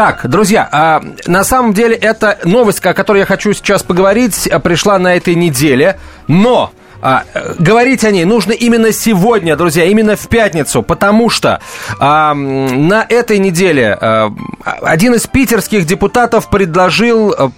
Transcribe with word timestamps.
Так, 0.00 0.26
друзья, 0.30 0.66
а, 0.72 1.02
на 1.26 1.44
самом 1.44 1.74
деле 1.74 1.94
это 1.94 2.38
новость, 2.44 2.82
о 2.86 2.94
которой 2.94 3.18
я 3.18 3.26
хочу 3.26 3.52
сейчас 3.52 3.82
поговорить, 3.82 4.48
пришла 4.64 4.98
на 4.98 5.14
этой 5.14 5.34
неделе, 5.34 6.00
но 6.26 6.72
а, 7.02 7.24
говорить 7.58 8.02
о 8.04 8.10
ней 8.10 8.24
нужно 8.24 8.52
именно 8.52 8.92
сегодня, 8.92 9.56
друзья, 9.56 9.84
именно 9.84 10.16
в 10.16 10.26
пятницу, 10.28 10.82
потому 10.82 11.28
что 11.28 11.60
а, 11.98 12.32
на 12.32 13.04
этой 13.06 13.38
неделе 13.38 13.94
а, 14.00 14.32
один 14.80 15.16
из 15.16 15.26
питерских 15.26 15.84
депутатов 15.84 16.48
предложил 16.48 17.34
а, 17.36 17.50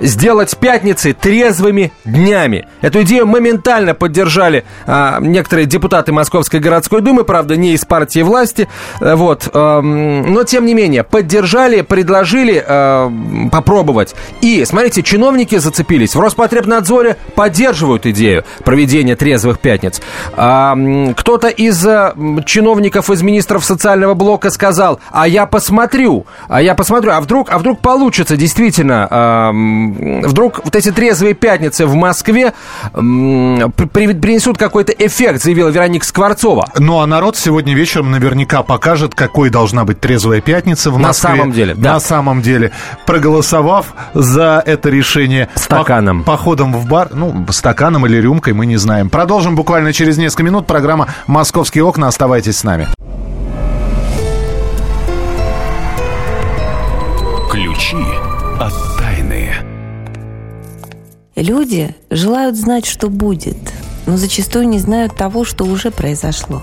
сделать 0.00 0.56
пятницы 0.56 1.12
трезвыми 1.12 1.92
днями. 2.04 2.66
Эту 2.80 3.02
идею 3.02 3.26
моментально 3.26 3.94
поддержали 3.94 4.64
а, 4.86 5.18
некоторые 5.20 5.66
депутаты 5.66 6.12
Московской 6.12 6.60
городской 6.60 7.00
думы, 7.00 7.24
правда, 7.24 7.56
не 7.56 7.72
из 7.72 7.84
партии 7.84 8.20
власти, 8.20 8.68
э, 9.00 9.14
вот, 9.14 9.48
а, 9.52 9.80
но 9.80 10.44
тем 10.44 10.66
не 10.66 10.74
менее 10.74 11.04
поддержали, 11.04 11.82
предложили 11.82 12.62
а, 12.66 13.12
попробовать. 13.50 14.14
И, 14.40 14.64
смотрите, 14.64 15.02
чиновники 15.02 15.58
зацепились. 15.58 16.14
В 16.14 16.20
Роспотребнадзоре 16.20 17.16
поддерживают 17.34 18.06
идею 18.06 18.44
проведения 18.64 19.16
трезвых 19.16 19.58
пятниц. 19.60 20.00
А, 20.36 20.76
кто-то 21.16 21.48
из 21.48 21.84
а, 21.86 22.14
чиновников, 22.46 23.10
из 23.10 23.22
министров 23.22 23.64
социального 23.64 24.14
блока 24.14 24.50
сказал, 24.50 25.00
а 25.10 25.26
я 25.26 25.46
посмотрю, 25.46 26.26
а 26.48 26.62
я 26.62 26.74
посмотрю, 26.74 27.12
а 27.12 27.20
вдруг, 27.20 27.50
а 27.50 27.58
вдруг 27.58 27.80
получится 27.80 28.36
действительно 28.36 29.08
вдруг 30.26 30.60
вот 30.64 30.74
эти 30.76 30.90
трезвые 30.90 31.34
пятницы 31.34 31.86
в 31.86 31.94
Москве 31.94 32.52
принесут 32.92 34.58
какой-то 34.58 34.92
эффект, 34.92 35.42
заявила 35.42 35.68
Вероника 35.68 36.06
Скворцова. 36.06 36.68
Ну, 36.78 37.00
а 37.00 37.06
народ 37.06 37.36
сегодня 37.36 37.74
вечером 37.74 38.10
наверняка 38.10 38.62
покажет, 38.62 39.14
какой 39.14 39.50
должна 39.50 39.84
быть 39.84 40.00
трезвая 40.00 40.40
пятница 40.40 40.90
в 40.90 40.98
Москве. 40.98 41.30
На 41.30 41.36
самом 41.36 41.52
деле, 41.52 41.74
да. 41.74 41.94
На 41.94 42.00
самом 42.00 42.42
деле. 42.42 42.72
Проголосовав 43.06 43.94
за 44.14 44.62
это 44.64 44.88
решение... 44.88 45.48
Стаканом. 45.54 46.24
По 46.24 46.32
походом 46.32 46.72
в 46.72 46.86
бар, 46.88 47.08
ну, 47.12 47.46
стаканом 47.50 48.06
или 48.06 48.16
рюмкой, 48.16 48.52
мы 48.52 48.66
не 48.66 48.76
знаем. 48.76 49.10
Продолжим 49.10 49.56
буквально 49.56 49.92
через 49.92 50.18
несколько 50.18 50.44
минут. 50.44 50.66
Программа 50.66 51.08
«Московские 51.26 51.84
окна». 51.84 52.08
Оставайтесь 52.08 52.58
с 52.58 52.64
нами. 52.64 52.88
Ключи 57.50 57.96
от 58.60 58.72
тайны. 58.98 59.67
Люди 61.38 61.94
желают 62.10 62.56
знать, 62.56 62.84
что 62.84 63.08
будет, 63.08 63.56
но 64.06 64.16
зачастую 64.16 64.66
не 64.66 64.80
знают 64.80 65.14
того, 65.14 65.44
что 65.44 65.66
уже 65.66 65.92
произошло. 65.92 66.62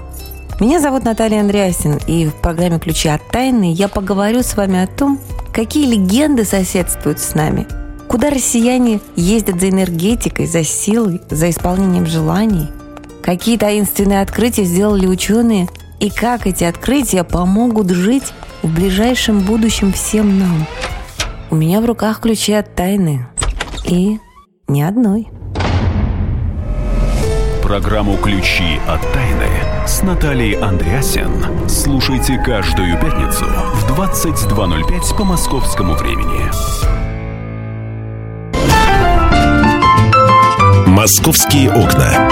Меня 0.60 0.82
зовут 0.82 1.06
Наталья 1.06 1.40
Андреасин, 1.40 1.98
и 2.08 2.26
в 2.26 2.34
программе 2.34 2.78
«Ключи 2.78 3.08
от 3.08 3.26
тайны» 3.30 3.72
я 3.72 3.88
поговорю 3.88 4.44
с 4.44 4.58
вами 4.58 4.84
о 4.84 4.88
том, 4.88 5.18
какие 5.54 5.90
легенды 5.90 6.44
соседствуют 6.44 7.20
с 7.20 7.36
нами, 7.36 7.66
куда 8.10 8.30
россияне 8.30 9.00
ездят 9.16 9.62
за 9.62 9.70
энергетикой, 9.70 10.46
за 10.46 10.66
силой, 10.66 11.22
за 11.30 11.50
исполнением 11.50 12.06
желаний, 12.06 12.68
какие 13.22 13.58
таинственные 13.58 14.20
открытия 14.20 14.66
сделали 14.66 15.08
ученые 15.08 15.70
и 16.02 16.10
как 16.10 16.48
эти 16.48 16.66
открытия 16.66 17.24
помогут 17.24 17.92
жить 17.92 18.34
в 18.62 18.76
ближайшем 18.76 19.40
будущем 19.40 19.94
всем 19.94 20.38
нам. 20.38 20.68
У 21.50 21.56
меня 21.56 21.80
в 21.80 21.86
руках 21.86 22.20
ключи 22.20 22.52
от 22.52 22.76
тайны. 22.76 23.26
И 23.86 24.20
ни 24.68 24.82
одной. 24.82 25.28
Программу 27.62 28.18
«Ключи 28.18 28.80
от 28.88 29.02
тайны» 29.12 29.48
с 29.88 30.04
Натальей 30.04 30.54
Андреасен 30.54 31.68
слушайте 31.68 32.38
каждую 32.38 33.00
пятницу 33.00 33.46
в 33.46 33.92
22.05 33.92 35.18
по 35.18 35.24
московскому 35.24 35.96
времени. 35.96 36.42
«Московские 40.88 41.72
окна». 41.72 42.30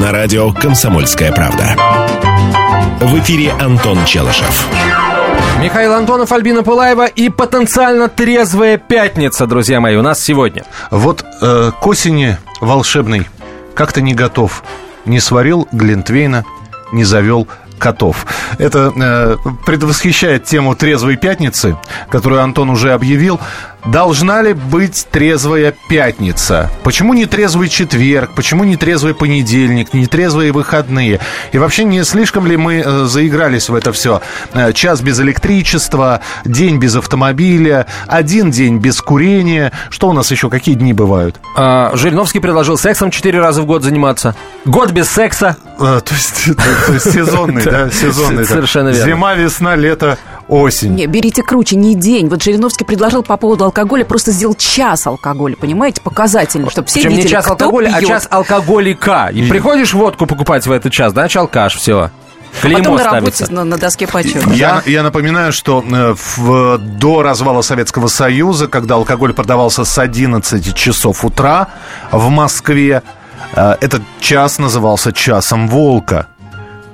На 0.00 0.12
радио 0.12 0.52
«Комсомольская 0.52 1.32
правда». 1.32 1.76
В 3.00 3.18
эфире 3.18 3.52
Антон 3.52 4.04
Челышев. 4.04 4.68
Михаил 5.60 5.94
Антонов, 5.94 6.30
Альбина 6.30 6.62
Пылаева 6.62 7.06
и 7.06 7.28
потенциально 7.30 8.08
трезвая 8.08 8.78
пятница, 8.78 9.44
друзья 9.46 9.80
мои, 9.80 9.96
у 9.96 10.02
нас 10.02 10.22
сегодня. 10.22 10.64
Вот 10.92 11.24
э, 11.42 11.72
к 11.80 11.86
осени 11.86 12.36
волшебный 12.60 13.28
как-то 13.74 14.00
не 14.00 14.14
готов. 14.14 14.62
Не 15.04 15.18
сварил 15.18 15.66
Глинтвейна, 15.72 16.44
не 16.92 17.02
завел 17.02 17.48
котов. 17.78 18.24
Это 18.58 18.92
э, 18.94 19.36
предвосхищает 19.66 20.44
тему 20.44 20.76
трезвой 20.76 21.16
пятницы, 21.16 21.76
которую 22.08 22.40
Антон 22.40 22.70
уже 22.70 22.92
объявил. 22.92 23.40
Должна 23.86 24.42
ли 24.42 24.52
быть 24.52 25.06
трезвая 25.10 25.72
пятница? 25.88 26.70
Почему 26.82 27.14
не 27.14 27.26
трезвый 27.26 27.68
четверг? 27.68 28.30
Почему 28.34 28.64
не 28.64 28.76
трезвый 28.76 29.14
понедельник? 29.14 29.94
Не 29.94 30.06
трезвые 30.06 30.52
выходные? 30.52 31.20
И 31.52 31.58
вообще 31.58 31.84
не 31.84 32.04
слишком 32.04 32.46
ли 32.46 32.56
мы 32.56 32.82
э, 32.84 33.04
заигрались 33.04 33.68
в 33.68 33.74
это 33.74 33.92
все? 33.92 34.20
Э, 34.52 34.72
час 34.72 35.00
без 35.00 35.20
электричества, 35.20 36.20
день 36.44 36.78
без 36.78 36.96
автомобиля, 36.96 37.86
один 38.08 38.50
день 38.50 38.78
без 38.78 39.00
курения. 39.00 39.72
Что 39.90 40.08
у 40.08 40.12
нас 40.12 40.30
еще? 40.30 40.50
Какие 40.50 40.74
дни 40.74 40.92
бывают? 40.92 41.40
А, 41.56 41.92
Жириновский 41.94 42.40
предложил 42.40 42.76
сексом 42.76 43.10
четыре 43.10 43.40
раза 43.40 43.62
в 43.62 43.66
год 43.66 43.84
заниматься. 43.84 44.34
Год 44.64 44.90
без 44.90 45.08
секса. 45.08 45.56
А, 45.78 46.00
то, 46.00 46.14
есть, 46.14 46.56
то, 46.86 46.92
есть 46.92 47.12
сезонный, 47.12 47.62
да? 47.64 47.90
Сезонный. 47.90 48.44
Совершенно 48.44 48.88
верно. 48.88 49.04
Зима, 49.04 49.34
весна, 49.34 49.76
лето, 49.76 50.18
осень. 50.48 50.94
Не, 50.94 51.06
берите 51.06 51.42
круче, 51.42 51.76
не 51.76 51.94
день. 51.94 52.28
Вот 52.28 52.42
Жириновский 52.42 52.84
предложил 52.84 53.22
по 53.22 53.36
поводу 53.36 53.64
алкоголя 53.68 54.04
просто 54.04 54.32
сделать 54.32 54.58
час 54.58 55.06
алкоголя, 55.06 55.56
понимаете, 55.56 56.00
показательно, 56.00 56.70
чтобы 56.70 56.88
все 56.88 57.00
Причем 57.00 57.10
видели, 57.10 57.26
не 57.26 57.30
час 57.30 57.44
кто 57.44 57.52
алкоголя, 57.52 57.92
а 57.94 58.02
час 58.02 58.26
алкоголика. 58.30 59.30
И 59.32 59.48
приходишь 59.48 59.94
водку 59.94 60.26
покупать 60.26 60.66
в 60.66 60.72
этот 60.72 60.92
час, 60.92 61.12
значит, 61.12 61.36
алкаш, 61.36 61.76
все. 61.76 62.10
Клеймо 62.62 62.78
Потом 62.78 62.94
на 62.96 63.00
ставится. 63.02 63.44
работе 63.44 63.54
на, 63.54 63.64
на 63.64 63.76
доске 63.78 64.06
почета. 64.06 64.50
Я, 64.50 64.82
я 64.86 65.02
напоминаю, 65.02 65.52
что 65.52 65.84
э, 65.86 66.14
в, 66.36 66.78
до 66.78 67.22
развала 67.22 67.60
Советского 67.60 68.08
Союза, 68.08 68.68
когда 68.68 68.94
алкоголь 68.94 69.34
продавался 69.34 69.84
с 69.84 69.98
11 69.98 70.74
часов 70.74 71.24
утра 71.26 71.68
в 72.10 72.30
Москве, 72.30 73.02
э, 73.54 73.76
этот 73.82 74.02
час 74.20 74.58
назывался 74.58 75.12
часом 75.12 75.68
волка. 75.68 76.28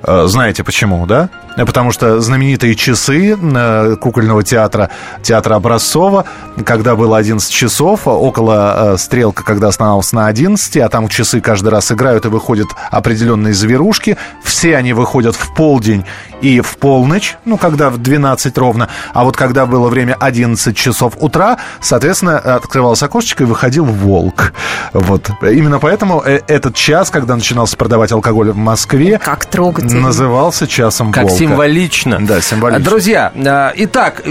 Э, 0.03 0.25
Знаете 0.27 0.63
почему, 0.63 1.05
да? 1.05 1.29
Потому 1.55 1.91
что 1.91 2.19
знаменитые 2.19 2.75
часы 2.75 3.37
э, 3.39 3.95
кукольного 3.99 4.43
театра, 4.43 4.89
театра 5.21 5.55
Образцова, 5.55 6.25
когда 6.65 6.95
было 6.95 7.17
11 7.17 7.51
часов, 7.51 8.07
около 8.07 8.93
э, 8.93 8.97
стрелка, 8.97 9.43
когда 9.43 9.69
останавливался 9.69 10.15
на 10.15 10.27
11, 10.27 10.77
а 10.77 10.89
там 10.89 11.07
часы 11.07 11.41
каждый 11.41 11.69
раз 11.69 11.91
играют 11.91 12.25
и 12.25 12.29
выходят 12.29 12.67
определенные 12.91 13.53
зверушки, 13.53 14.17
все 14.43 14.75
они 14.75 14.93
выходят 14.93 15.35
в 15.35 15.53
полдень 15.53 16.05
и 16.41 16.61
в 16.61 16.77
полночь, 16.77 17.37
ну, 17.45 17.57
когда 17.57 17.89
в 17.89 17.97
12 17.97 18.57
ровно, 18.57 18.89
а 19.13 19.23
вот 19.23 19.37
когда 19.37 19.65
было 19.65 19.89
время 19.89 20.15
11 20.19 20.75
часов 20.75 21.13
утра, 21.19 21.57
соответственно, 21.81 22.37
открывалось 22.37 23.01
окошечко 23.01 23.43
и 23.43 23.47
выходил 23.47 23.85
волк. 23.85 24.53
Вот. 24.93 25.29
Именно 25.41 25.79
поэтому 25.79 26.21
э, 26.25 26.41
этот 26.47 26.75
час, 26.75 27.09
когда 27.09 27.35
начинался 27.35 27.77
продавать 27.77 28.11
алкоголь 28.11 28.51
в 28.51 28.57
Москве, 28.57 29.19
Как 29.23 29.45
трогательно. 29.45 30.01
назывался 30.01 30.67
часом 30.67 31.11
Как 31.11 31.23
волка. 31.23 31.37
Символично. 31.49 32.17
Да, 32.21 32.41
символично. 32.41 32.83
Друзья, 32.83 33.31
а, 33.35 33.73
итак, 33.75 34.21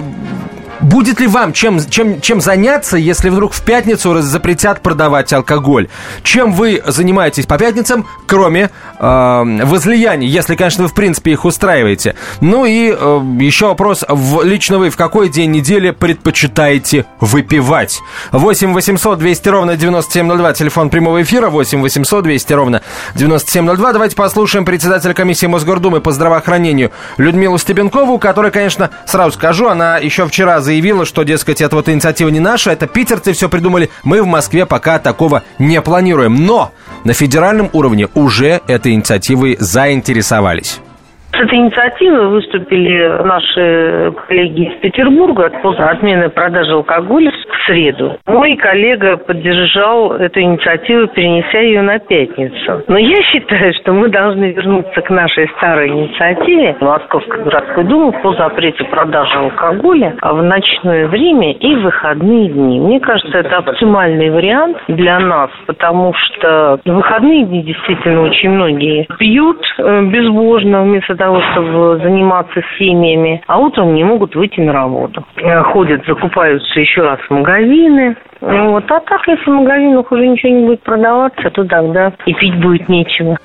будет 0.84 1.18
ли 1.20 1.26
вам 1.26 1.52
чем, 1.52 1.80
чем, 1.88 2.20
чем 2.20 2.40
заняться, 2.40 2.96
если 2.96 3.30
вдруг 3.30 3.52
в 3.52 3.62
пятницу 3.62 4.20
запретят 4.20 4.80
продавать 4.80 5.32
алкоголь? 5.32 5.88
Чем 6.22 6.52
вы 6.52 6.82
занимаетесь 6.86 7.46
по 7.46 7.58
пятницам, 7.58 8.06
кроме 8.26 8.70
э, 8.98 9.64
возлияний, 9.64 10.28
если, 10.28 10.54
конечно, 10.54 10.84
вы 10.84 10.88
в 10.88 10.94
принципе 10.94 11.32
их 11.32 11.44
устраиваете? 11.44 12.14
Ну 12.40 12.64
и 12.64 12.94
э, 12.96 13.20
еще 13.40 13.66
вопрос, 13.66 14.04
в, 14.08 14.42
лично 14.42 14.78
вы 14.78 14.90
в 14.90 14.96
какой 14.96 15.28
день 15.28 15.50
недели 15.50 15.90
предпочитаете 15.90 17.06
выпивать? 17.20 18.00
8 18.32 18.72
800 18.72 19.18
200 19.18 19.48
ровно 19.48 19.76
9702, 19.76 20.52
телефон 20.52 20.90
прямого 20.90 21.22
эфира, 21.22 21.48
8 21.48 21.80
800 21.80 22.24
200 22.24 22.52
ровно 22.52 22.82
9702. 23.14 23.92
Давайте 23.92 24.16
послушаем 24.16 24.64
председателя 24.64 25.14
комиссии 25.14 25.46
Мосгордумы 25.46 26.00
по 26.00 26.12
здравоохранению 26.12 26.92
Людмилу 27.16 27.58
Стебенкову, 27.58 28.18
которая, 28.18 28.52
конечно, 28.52 28.90
сразу 29.06 29.32
скажу, 29.32 29.68
она 29.68 29.98
еще 29.98 30.26
вчера 30.26 30.60
заявила, 30.60 30.73
что, 31.04 31.22
дескать, 31.22 31.60
эта 31.60 31.76
вот 31.76 31.88
инициатива 31.88 32.28
не 32.28 32.40
наша, 32.40 32.70
это 32.70 32.86
питерцы 32.86 33.32
все 33.32 33.48
придумали, 33.48 33.90
мы 34.02 34.22
в 34.22 34.26
Москве 34.26 34.66
пока 34.66 34.98
такого 34.98 35.42
не 35.58 35.80
планируем. 35.80 36.46
Но 36.46 36.72
на 37.04 37.12
федеральном 37.12 37.70
уровне 37.72 38.08
уже 38.14 38.60
этой 38.66 38.92
инициативой 38.92 39.56
заинтересовались. 39.58 40.80
С 41.34 41.40
этой 41.40 41.58
инициативой 41.58 42.28
выступили 42.28 43.08
наши 43.24 44.12
коллеги 44.28 44.68
из 44.68 44.74
Петербурга 44.80 45.50
по 45.64 45.70
отмены 45.70 46.28
продажи 46.28 46.70
алкоголя 46.70 47.32
в 47.32 47.66
среду. 47.66 48.16
Мой 48.26 48.54
коллега 48.56 49.16
поддержал 49.16 50.12
эту 50.12 50.40
инициативу, 50.40 51.08
перенеся 51.08 51.58
ее 51.58 51.82
на 51.82 51.98
пятницу. 51.98 52.84
Но 52.86 52.98
я 52.98 53.20
считаю, 53.22 53.74
что 53.74 53.92
мы 53.92 54.10
должны 54.10 54.52
вернуться 54.52 55.00
к 55.00 55.10
нашей 55.10 55.48
старой 55.56 55.88
инициативе 55.88 56.76
Московской 56.80 57.42
городской 57.42 57.82
думы 57.82 58.12
по 58.12 58.32
запрету 58.34 58.84
продажи 58.86 59.36
алкоголя 59.36 60.14
в 60.22 60.40
ночное 60.40 61.08
время 61.08 61.52
и 61.52 61.74
в 61.74 61.82
выходные 61.82 62.48
дни. 62.48 62.78
Мне 62.78 63.00
кажется, 63.00 63.38
это 63.38 63.56
оптимальный 63.56 64.30
вариант 64.30 64.78
для 64.86 65.18
нас, 65.18 65.50
потому 65.66 66.14
что 66.14 66.78
в 66.84 66.90
выходные 66.90 67.44
дни 67.44 67.62
действительно 67.64 68.22
очень 68.22 68.50
многие 68.50 69.08
пьют 69.18 69.60
э, 69.78 70.02
безбожно 70.04 70.82
вместо 70.82 71.16
того, 71.24 71.40
чтобы 71.52 72.00
заниматься 72.02 72.60
семьями, 72.78 73.42
а 73.46 73.58
утром 73.58 73.94
не 73.94 74.04
могут 74.04 74.34
выйти 74.34 74.60
на 74.60 74.72
работу. 74.72 75.24
Э, 75.36 75.62
ходят, 75.62 76.04
закупаются 76.06 76.78
еще 76.78 77.02
раз 77.02 77.18
в 77.20 77.30
магазины. 77.30 78.16
Вот. 78.40 78.84
А 78.90 79.00
так, 79.00 79.26
если 79.26 79.50
в 79.50 79.54
магазинах 79.54 80.12
уже 80.12 80.26
ничего 80.26 80.52
не 80.52 80.66
будет 80.66 80.82
продаваться, 80.82 81.50
то 81.50 81.64
тогда 81.64 82.12
и 82.26 82.34
пить 82.34 82.60
будет 82.60 82.88
нечего. 82.88 83.38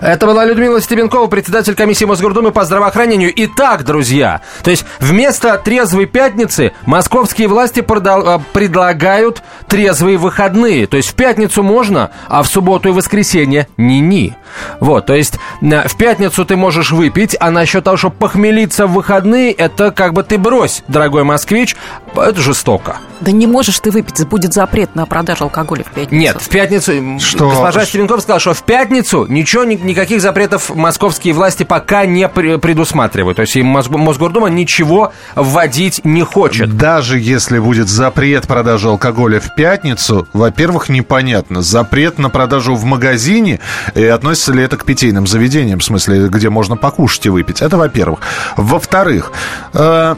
Это 0.00 0.26
была 0.26 0.44
Людмила 0.44 0.80
Стебенкова, 0.80 1.26
председатель 1.26 1.74
комиссии 1.74 2.04
Мосгордумы 2.04 2.52
по 2.52 2.64
здравоохранению. 2.64 3.32
Итак, 3.34 3.84
друзья, 3.84 4.42
то 4.62 4.70
есть 4.70 4.84
вместо 5.00 5.56
трезвой 5.58 6.06
пятницы 6.06 6.72
московские 6.84 7.48
власти 7.48 7.80
продал, 7.80 8.38
э, 8.38 8.40
предлагают 8.52 9.42
трезвые 9.68 10.18
выходные. 10.18 10.86
То 10.86 10.96
есть 10.96 11.10
в 11.10 11.14
пятницу 11.14 11.62
можно, 11.62 12.10
а 12.28 12.42
в 12.42 12.46
субботу 12.48 12.88
и 12.88 12.92
воскресенье 12.92 13.68
ни-ни. 13.76 14.36
Вот, 14.80 15.06
то 15.06 15.14
есть 15.14 15.34
э, 15.62 15.88
в 15.88 15.96
пятницу 15.96 16.44
ты 16.44 16.56
можешь 16.56 16.90
выпить, 16.90 17.36
а 17.40 17.50
насчет 17.50 17.84
того, 17.84 17.96
чтобы 17.96 18.16
похмелиться 18.16 18.86
в 18.86 18.92
выходные, 18.92 19.52
это 19.52 19.90
как 19.90 20.12
бы 20.12 20.22
ты 20.22 20.38
брось, 20.38 20.82
дорогой 20.88 21.24
москвич, 21.24 21.76
это 22.14 22.40
жестоко. 22.40 22.98
Да 23.20 23.32
не 23.32 23.46
можешь 23.46 23.78
ты 23.80 23.90
выпить, 23.90 24.26
будет 24.26 24.52
запрет 24.52 24.94
на 24.94 25.06
продажу 25.06 25.44
алкоголя 25.44 25.84
в 25.84 25.90
пятницу. 25.90 26.14
Нет, 26.14 26.40
в 26.40 26.48
пятницу... 26.48 27.18
Что? 27.18 27.48
Госпожа 27.48 27.86
Стебенкова 27.86 28.20
сказала, 28.20 28.40
что 28.40 28.54
в 28.54 28.62
пятницу 28.62 29.26
ничего, 29.26 29.64
никаких 29.86 30.20
запретов 30.20 30.74
московские 30.74 31.32
власти 31.32 31.62
пока 31.62 32.04
не 32.06 32.28
предусматривают. 32.28 33.36
То 33.36 33.42
есть 33.42 33.56
Мосгордума 33.56 34.48
ничего 34.48 35.12
вводить 35.34 36.04
не 36.04 36.22
хочет. 36.22 36.76
Даже 36.76 37.18
если 37.18 37.58
будет 37.58 37.88
запрет 37.88 38.46
продажи 38.46 38.88
алкоголя 38.88 39.40
в 39.40 39.54
пятницу, 39.54 40.28
во-первых, 40.32 40.88
непонятно, 40.88 41.62
запрет 41.62 42.18
на 42.18 42.30
продажу 42.30 42.74
в 42.74 42.84
магазине, 42.84 43.60
и 43.94 44.04
относится 44.04 44.52
ли 44.52 44.62
это 44.62 44.76
к 44.76 44.84
питейным 44.84 45.26
заведениям, 45.26 45.78
в 45.78 45.84
смысле, 45.84 46.28
где 46.28 46.50
можно 46.50 46.76
покушать 46.76 47.26
и 47.26 47.28
выпить. 47.28 47.62
Это 47.62 47.76
во-первых. 47.76 48.20
Во-вторых, 48.56 49.32
э, 49.72 50.16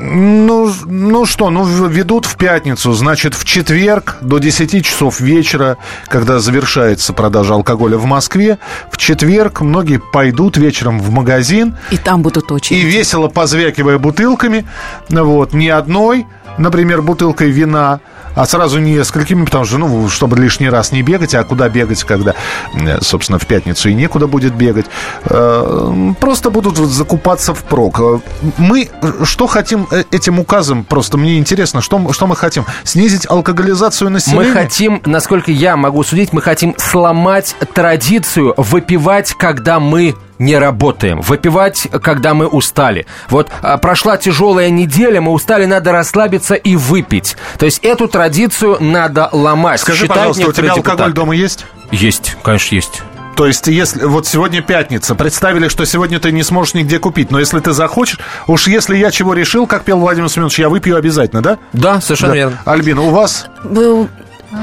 ну, 0.00 0.72
ну 0.86 1.26
что, 1.26 1.50
ну 1.50 1.64
ведут 1.64 2.26
в 2.26 2.36
пятницу, 2.36 2.92
значит, 2.92 3.34
в 3.34 3.44
четверг 3.44 4.16
до 4.20 4.38
10 4.38 4.84
часов 4.84 5.20
вечера, 5.20 5.78
когда 6.08 6.38
завершается 6.38 7.12
продажа 7.12 7.54
алкоголя 7.54 7.96
в 7.96 8.04
Москве, 8.04 8.58
в 8.90 8.96
четверг 8.96 9.60
многие 9.60 9.98
пойдут 9.98 10.56
вечером 10.56 11.00
в 11.00 11.10
магазин. 11.10 11.76
И 11.90 11.96
там 11.96 12.22
будут 12.22 12.50
очень. 12.52 12.76
И 12.76 12.80
весело 12.80 13.28
позвякивая 13.28 13.98
бутылками, 13.98 14.66
вот, 15.08 15.52
ни 15.52 15.68
одной, 15.68 16.26
например, 16.58 17.02
бутылкой 17.02 17.50
вина, 17.50 18.00
а 18.36 18.46
сразу 18.46 18.78
несколькими, 18.78 19.44
потому 19.44 19.64
что, 19.64 19.78
ну, 19.78 20.08
чтобы 20.08 20.36
лишний 20.36 20.68
раз 20.68 20.92
не 20.92 21.02
бегать, 21.02 21.34
а 21.34 21.42
куда 21.42 21.68
бегать, 21.68 22.04
когда, 22.04 22.34
э, 22.74 23.00
собственно, 23.00 23.38
в 23.38 23.46
пятницу 23.46 23.88
и 23.88 23.94
некуда 23.94 24.28
будет 24.28 24.54
бегать. 24.54 24.86
Э, 25.24 26.12
просто 26.20 26.50
будут 26.50 26.76
закупаться 26.76 27.54
в 27.54 27.64
прок. 27.64 27.98
Э, 27.98 28.20
мы 28.58 28.88
что 29.24 29.46
хотим 29.46 29.88
этим 30.10 30.38
указом? 30.38 30.84
Просто 30.84 31.16
мне 31.16 31.38
интересно, 31.38 31.80
что, 31.80 32.12
что 32.12 32.26
мы 32.26 32.36
хотим? 32.36 32.66
Снизить 32.84 33.26
алкоголизацию 33.28 34.10
населения? 34.10 34.44
Мы 34.44 34.52
хотим, 34.52 35.02
насколько 35.06 35.50
я 35.50 35.76
могу 35.76 36.04
судить, 36.04 36.32
мы 36.32 36.42
хотим 36.42 36.74
сломать 36.76 37.56
традицию 37.74 38.52
выпивать, 38.58 39.32
когда 39.32 39.80
мы 39.80 40.14
не 40.38 40.58
работаем, 40.58 41.20
выпивать, 41.20 41.88
когда 42.02 42.34
мы 42.34 42.46
устали. 42.46 43.06
Вот 43.28 43.50
а, 43.62 43.78
прошла 43.78 44.16
тяжелая 44.16 44.70
неделя, 44.70 45.20
мы 45.20 45.32
устали, 45.32 45.66
надо 45.66 45.92
расслабиться 45.92 46.54
и 46.54 46.76
выпить. 46.76 47.36
То 47.58 47.66
есть 47.66 47.78
эту 47.84 48.08
традицию 48.08 48.78
надо 48.80 49.28
ломать. 49.32 49.80
Скажи, 49.80 50.06
пожалуйста, 50.06 50.48
у 50.48 50.52
тебя 50.52 50.72
алкоголь 50.72 50.96
депутаты. 50.96 51.12
дома 51.12 51.34
есть? 51.34 51.66
Есть, 51.90 52.36
конечно, 52.42 52.74
есть. 52.74 53.02
То 53.36 53.46
есть, 53.46 53.66
если 53.66 54.04
вот 54.06 54.26
сегодня 54.26 54.62
пятница, 54.62 55.14
представили, 55.14 55.68
что 55.68 55.84
сегодня 55.84 56.18
ты 56.18 56.32
не 56.32 56.42
сможешь 56.42 56.72
нигде 56.72 56.98
купить, 56.98 57.30
но 57.30 57.38
если 57.38 57.60
ты 57.60 57.72
захочешь, 57.72 58.18
уж 58.46 58.66
если 58.66 58.96
я 58.96 59.10
чего 59.10 59.34
решил, 59.34 59.66
как 59.66 59.84
пел 59.84 59.98
Владимир 59.98 60.30
Семенович, 60.30 60.58
я 60.58 60.70
выпью 60.70 60.96
обязательно, 60.96 61.42
да? 61.42 61.58
Да, 61.74 62.00
совершенно 62.00 62.32
да. 62.32 62.36
верно. 62.36 62.58
Альбина, 62.64 63.02
у 63.02 63.10
вас? 63.10 63.46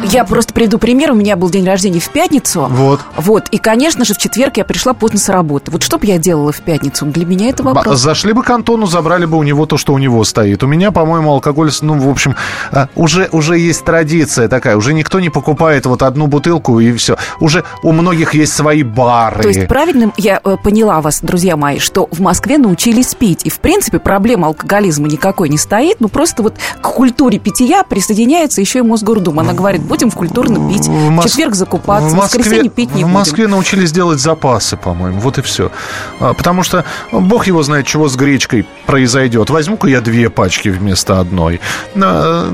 Я 0.04 0.26
просто 0.26 0.54
приведу 0.54 0.78
пример. 0.78 1.12
У 1.12 1.16
меня 1.16 1.36
был 1.36 1.50
день 1.50 1.66
рождения 1.66 2.00
в 2.00 2.10
пятницу. 2.10 2.68
Вот. 2.70 3.02
Вот. 3.18 3.50
И, 3.50 3.58
конечно 3.58 4.06
же, 4.06 4.14
в 4.14 4.18
четверг 4.18 4.58
я 4.58 4.66
пришла 4.66 4.94
поздно 4.94 5.20
с 5.20 5.30
работы. 5.30 5.72
Вот 5.72 5.84
что 5.84 5.98
бы 5.98 6.06
я 6.06 6.18
делала 6.18 6.52
в 6.52 6.62
пятницу? 6.62 7.06
Для 7.06 7.26
меня 7.26 7.50
это 7.50 7.64
вопрос. 7.64 8.00
Зашли 8.00 8.34
бы 8.34 8.44
к 8.44 8.50
Антону, 8.50 8.86
забрали 8.86 9.26
бы 9.26 9.38
у 9.38 9.44
него 9.44 9.66
то, 9.66 9.78
что 9.78 9.94
у 9.94 9.98
него 9.98 10.24
стоит. 10.24 10.64
У 10.64 10.68
меня, 10.68 10.92
по-моему, 10.92 11.32
алкоголь, 11.32 11.72
ну, 11.82 11.98
в 11.98 12.10
общем, 12.10 12.36
а, 12.72 12.88
уже, 12.96 13.30
уже 13.32 13.58
есть 13.58 13.84
традиция 13.84 14.48
такая. 14.48 14.78
Уже 14.78 14.94
никто 14.94 15.20
не 15.20 15.30
покупает 15.30 15.86
вот 15.86 16.02
одну 16.02 16.28
бутылку 16.28 16.80
и 16.80 16.94
все. 16.94 17.18
Уже 17.40 17.64
у 17.82 17.92
многих 17.92 18.34
есть 18.34 18.54
свои 18.54 18.84
бары. 18.84 19.42
То 19.42 19.48
есть 19.48 19.68
правильно 19.68 20.12
я 20.18 20.40
э, 20.44 20.58
поняла 20.64 21.02
вас, 21.02 21.22
друзья 21.22 21.58
мои, 21.58 21.80
что 21.80 22.08
в 22.12 22.20
Москве 22.22 22.58
научились 22.58 23.16
пить. 23.16 23.46
И, 23.46 23.50
в 23.50 23.60
принципе, 23.60 24.00
проблема 24.00 24.48
алкоголизма 24.48 25.08
никакой 25.08 25.50
не 25.50 25.58
стоит. 25.58 25.98
Ну, 26.00 26.08
просто 26.08 26.44
вот 26.44 26.56
к 26.82 26.82
культуре 26.82 27.40
питья 27.40 27.84
присоединяется 27.84 28.62
еще 28.62 28.80
и 28.80 28.82
Мосгордума. 28.82 29.42
Она 29.42 29.54
говорит, 29.54 29.73
будем 29.82 30.12
культурно 30.12 30.70
пить. 30.70 30.88
В, 30.88 31.10
Мос... 31.10 31.26
четверг 31.26 31.56
закупаться, 31.56 32.10
в, 32.10 32.14
Москве, 32.14 32.42
в 32.42 32.46
воскресенье 32.46 32.70
пить 32.70 32.94
не 32.94 33.04
В 33.04 33.08
Москве 33.08 33.46
будем. 33.46 33.52
научились 33.52 33.92
делать 33.92 34.20
запасы, 34.20 34.78
по-моему. 34.78 35.20
Вот 35.20 35.38
и 35.38 35.42
все. 35.42 35.72
А, 36.20 36.34
потому 36.34 36.64
что 36.64 36.86
бог 37.12 37.48
его 37.48 37.64
знает, 37.64 37.86
чего 37.88 38.08
с 38.08 38.16
гречкой 38.16 38.66
произойдет. 38.86 39.50
Возьму-ка 39.50 39.88
я 39.88 40.02
две 40.02 40.30
пачки 40.30 40.70
вместо 40.70 41.20
одной. 41.20 41.60
А, 41.96 42.50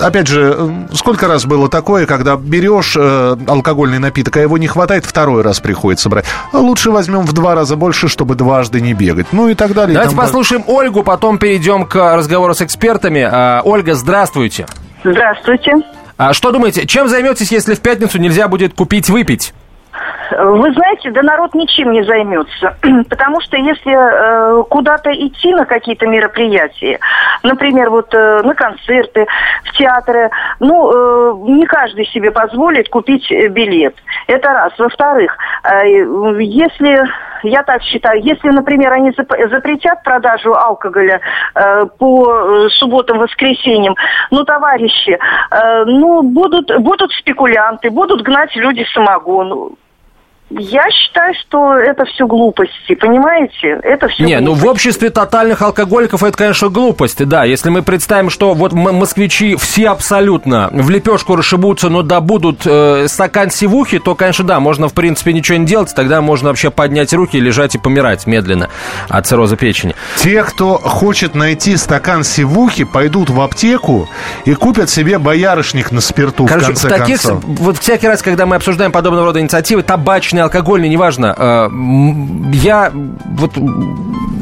опять 0.00 0.26
же, 0.26 0.86
сколько 0.92 1.28
раз 1.28 1.46
было 1.46 1.68
такое, 1.68 2.06
когда 2.06 2.36
берешь 2.36 2.96
э, 2.98 3.36
алкогольный 3.46 3.98
напиток, 3.98 4.36
а 4.36 4.40
его 4.40 4.58
не 4.58 4.68
хватает, 4.68 5.04
второй 5.04 5.42
раз 5.42 5.60
приходится 5.60 6.08
брать. 6.08 6.24
Лучше 6.52 6.90
возьмем 6.90 7.22
в 7.22 7.32
два 7.32 7.54
раза 7.54 7.76
больше, 7.76 8.08
чтобы 8.08 8.34
дважды 8.34 8.80
не 8.80 8.94
бегать. 8.94 9.26
Ну 9.32 9.48
и 9.48 9.54
так 9.54 9.74
далее. 9.74 9.94
Давайте 9.94 10.16
послушаем 10.16 10.64
Ольгу, 10.66 11.02
потом 11.02 11.38
перейдем 11.38 11.86
к 11.86 12.16
разговору 12.16 12.54
с 12.54 12.62
экспертами. 12.62 13.28
А, 13.30 13.62
Ольга, 13.64 13.94
здравствуйте. 13.94 14.66
Здравствуйте. 15.04 15.72
А 16.22 16.34
что 16.34 16.52
думаете, 16.52 16.86
чем 16.86 17.08
займетесь, 17.08 17.50
если 17.50 17.74
в 17.74 17.80
пятницу 17.80 18.20
нельзя 18.20 18.46
будет 18.46 18.74
купить 18.74 19.08
выпить? 19.08 19.54
Вы 20.30 20.70
знаете, 20.74 21.10
да 21.12 21.22
народ 21.22 21.54
ничем 21.54 21.92
не 21.92 22.04
займется. 22.04 22.76
Потому 23.08 23.40
что 23.40 23.56
если 23.56 23.90
э, 23.90 24.62
куда-то 24.64 25.10
идти 25.12 25.54
на 25.54 25.64
какие-то 25.64 26.06
мероприятия, 26.06 27.00
например, 27.42 27.88
вот 27.88 28.12
э, 28.12 28.42
на 28.42 28.54
концерты, 28.54 29.26
в 29.64 29.72
театры, 29.78 30.30
ну, 30.58 30.92
э, 30.92 31.52
не 31.52 31.64
каждый 31.64 32.04
себе 32.08 32.30
позволит 32.30 32.90
купить 32.90 33.32
э, 33.32 33.48
билет. 33.48 33.96
Это 34.26 34.52
раз. 34.52 34.72
Во-вторых, 34.78 35.34
э, 35.64 35.88
если, 36.38 37.02
я 37.42 37.62
так 37.62 37.82
считаю, 37.82 38.22
если, 38.22 38.50
например, 38.50 38.92
они 38.92 39.12
запретят 39.12 40.02
продажу 40.02 40.54
алкоголя 40.54 41.20
э, 41.54 41.86
по 41.98 42.32
э, 42.32 42.68
субботам, 42.78 43.18
воскресеньям, 43.18 43.94
ну, 44.30 44.44
товарищи, 44.44 45.18
э, 45.50 45.84
ну, 45.84 46.22
будут, 46.22 46.70
будут 46.80 47.12
спекулянты, 47.12 47.90
будут 47.90 48.22
гнать 48.22 48.54
люди 48.56 48.86
самогон 48.92 49.76
я 50.50 50.82
считаю, 50.90 51.32
что 51.40 51.74
это 51.74 52.04
все 52.06 52.26
глупости, 52.26 52.94
понимаете? 52.94 53.78
Это 53.82 54.08
все 54.08 54.24
Не, 54.24 54.38
глупости. 54.38 54.44
ну 54.44 54.54
в 54.54 54.66
обществе 54.70 55.10
тотальных 55.10 55.62
алкоголиков 55.62 56.24
это, 56.24 56.36
конечно, 56.36 56.68
глупости, 56.68 57.22
да. 57.22 57.44
Если 57.44 57.70
мы 57.70 57.82
представим, 57.82 58.30
что 58.30 58.54
вот 58.54 58.72
москвичи 58.72 59.54
все 59.56 59.88
абсолютно 59.88 60.68
в 60.72 60.90
лепешку 60.90 61.36
расшибутся, 61.36 61.88
но 61.88 62.02
добудут 62.02 62.62
э, 62.66 63.06
стакан 63.08 63.50
сивухи, 63.50 64.00
то, 64.00 64.16
конечно, 64.16 64.44
да, 64.44 64.58
можно, 64.58 64.88
в 64.88 64.94
принципе, 64.94 65.32
ничего 65.32 65.56
не 65.58 65.66
делать, 65.66 65.94
тогда 65.94 66.20
можно 66.20 66.48
вообще 66.48 66.70
поднять 66.70 67.12
руки, 67.12 67.38
лежать 67.38 67.76
и 67.76 67.78
помирать 67.78 68.26
медленно 68.26 68.70
от 69.08 69.26
цирроза 69.26 69.56
печени. 69.56 69.94
Те, 70.16 70.42
кто 70.42 70.78
хочет 70.78 71.36
найти 71.36 71.76
стакан 71.76 72.24
сивухи, 72.24 72.84
пойдут 72.84 73.30
в 73.30 73.40
аптеку 73.40 74.08
и 74.44 74.54
купят 74.54 74.90
себе 74.90 75.18
боярышник 75.18 75.92
на 75.92 76.00
спирту, 76.00 76.46
Короче, 76.46 76.64
в 76.64 76.68
конце 76.68 76.88
в 76.88 76.90
таких, 76.90 77.22
концов. 77.22 77.44
Вот 77.44 77.78
всякий 77.78 78.08
раз, 78.08 78.20
когда 78.22 78.46
мы 78.46 78.56
обсуждаем 78.56 78.90
подобного 78.90 79.26
рода 79.26 79.40
инициативы, 79.40 79.82
табачные 79.82 80.39
алкогольный, 80.40 80.88
неважно. 80.88 81.34
Э, 81.36 81.68
Я 82.52 82.92
вот 82.92 83.56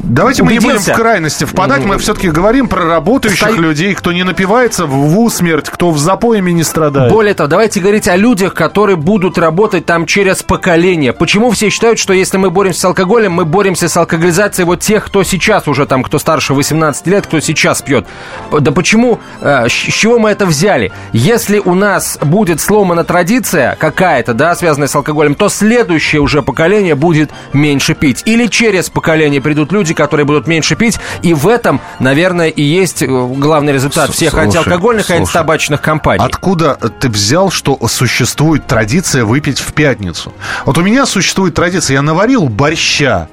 Давайте 0.09 0.43
мы 0.43 0.53
не 0.53 0.59
будем 0.59 0.71
в 0.71 0.81
убедился. 0.81 0.95
крайности 0.95 1.45
впадать. 1.45 1.85
Мы 1.85 1.99
все-таки 1.99 2.31
говорим 2.31 2.67
про 2.67 2.85
работающих 2.87 3.49
Стоит- 3.49 3.59
людей, 3.61 3.95
кто 3.95 4.11
не 4.13 4.23
напивается 4.25 4.87
в 4.87 5.19
усмерть, 5.19 5.69
кто 5.69 5.91
в 5.91 5.99
запоями 5.99 6.51
не 6.51 6.63
страдает. 6.65 7.13
Более 7.13 7.35
того, 7.35 7.49
давайте 7.49 7.81
говорить 7.81 8.09
о 8.09 8.17
людях, 8.17 8.55
которые 8.55 8.97
будут 8.97 9.37
работать 9.37 9.85
там 9.85 10.07
через 10.07 10.43
поколение. 10.43 11.13
Почему 11.13 11.51
все 11.51 11.69
считают, 11.69 11.99
что 11.99 12.15
если 12.15 12.39
мы 12.39 12.51
боремся 12.51 12.81
с 12.81 12.85
алкоголем, 12.87 13.33
мы 13.33 13.45
боремся 13.45 13.89
с 13.89 13.97
алкоголизацией 13.99 14.65
вот 14.65 14.81
тех, 14.81 15.05
кто 15.05 15.23
сейчас 15.25 15.69
уже 15.69 15.85
там, 15.85 16.03
кто 16.03 16.19
старше 16.19 16.55
18 16.55 17.07
лет, 17.07 17.27
кто 17.27 17.39
сейчас 17.41 17.83
пьет? 17.83 18.07
Да 18.51 18.73
почему, 18.73 19.21
э, 19.43 19.69
с 19.69 19.71
чего 19.73 20.19
мы 20.19 20.31
это 20.31 20.47
взяли? 20.47 20.91
Если 21.13 21.59
у 21.59 21.75
нас 21.75 22.19
будет 22.23 22.61
сломана 22.61 23.05
традиция 23.05 23.77
какая-то, 23.79 24.33
да, 24.33 24.55
связанная 24.55 24.89
с 24.89 24.95
алкоголем, 24.97 25.35
то 25.35 25.51
следующее 25.51 26.23
уже 26.23 26.43
поколение 26.43 26.95
будет 26.95 27.31
меньше 27.53 27.95
пить. 27.95 28.23
Или 28.25 28.47
через 28.47 28.89
поколение 28.89 29.43
придут 29.43 29.71
люди, 29.71 29.98
которые 29.99 30.25
будут 30.25 30.47
меньше 30.47 30.77
пить, 30.77 30.99
и 31.23 31.35
в 31.35 31.49
этом, 31.49 31.81
наверное, 31.99 32.49
и 32.49 32.63
есть 32.63 33.03
э, 33.03 33.07
главный 33.07 33.73
результат 33.73 34.11
всех 34.11 34.31
слушай, 34.31 34.45
антиалкогольных 34.45 35.05
и 35.05 35.09
слушай. 35.09 35.21
антитабачных 35.21 35.83
компаний. 35.83 36.25
Откуда 36.25 36.75
ты 36.75 37.09
взял, 37.09 37.51
что 37.51 37.77
существует 37.89 38.67
традиция 38.67 39.25
выпить 39.25 39.59
в 39.59 39.73
пятницу? 39.73 40.33
Вот 40.65 40.79
у 40.79 40.83
меня 40.83 41.05
существует 41.05 41.55
традиция, 41.55 41.95
я 41.95 42.03
наварил 42.03 42.49
борща, 42.49 43.29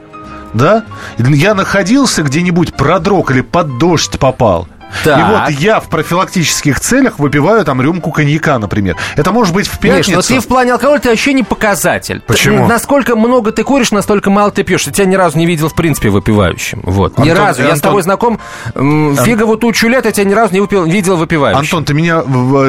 да? 0.55 0.85
Я 1.19 1.53
находился 1.53 2.23
где-нибудь, 2.23 2.73
продрог 2.73 3.29
или 3.29 3.41
под 3.41 3.77
дождь 3.77 4.17
попал. 4.17 4.67
Так. 5.03 5.19
И 5.19 5.23
вот 5.23 5.49
я 5.61 5.79
в 5.79 5.89
профилактических 5.89 6.79
целях 6.79 7.19
выпиваю 7.19 7.63
там 7.65 7.81
рюмку 7.81 8.11
коньяка, 8.11 8.57
например. 8.59 8.95
Это 9.15 9.31
может 9.31 9.53
быть 9.53 9.67
в 9.67 9.73
Миш, 9.83 9.93
пятницу. 9.95 10.11
но 10.15 10.21
ты 10.21 10.39
в 10.39 10.47
плане 10.47 10.73
алкоголя 10.73 10.99
ты 10.99 11.09
вообще 11.09 11.33
не 11.33 11.43
показатель. 11.43 12.21
Почему? 12.25 12.59
Т- 12.67 12.73
Насколько 12.73 13.15
много 13.15 13.51
ты 13.51 13.63
куришь, 13.63 13.91
настолько 13.91 14.29
мало 14.29 14.51
ты 14.51 14.63
пьешь. 14.63 14.85
Я 14.87 14.93
тебя 14.93 15.05
ни 15.05 15.15
разу 15.15 15.37
не 15.37 15.45
видел, 15.45 15.69
в 15.69 15.75
принципе, 15.75 16.09
выпивающим. 16.09 16.81
Вот. 16.83 17.17
ни 17.17 17.29
Антон, 17.29 17.45
разу. 17.47 17.61
Я 17.61 17.69
с 17.69 17.71
Антон- 17.73 17.81
тобой 17.89 18.03
знаком 18.03 18.39
м, 18.75 19.15
фиговую 19.17 19.57
тучу 19.57 19.87
лет, 19.87 20.05
я 20.05 20.11
тебя 20.11 20.25
ни 20.25 20.33
разу 20.33 20.53
не 20.53 20.59
выпил- 20.61 20.85
видел 20.85 21.17
выпивающим. 21.17 21.59
Антон, 21.59 21.85
ты 21.85 21.93
меня 21.93 22.23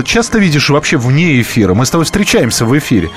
часто 0.05 0.39
видишь 0.39 0.69
вообще 0.71 0.97
вне 0.97 1.41
эфира? 1.41 1.75
Мы 1.75 1.87
с 1.87 1.91
тобой 1.91 2.05
встречаемся 2.05 2.65
в 2.65 2.77
эфире. 2.79 3.11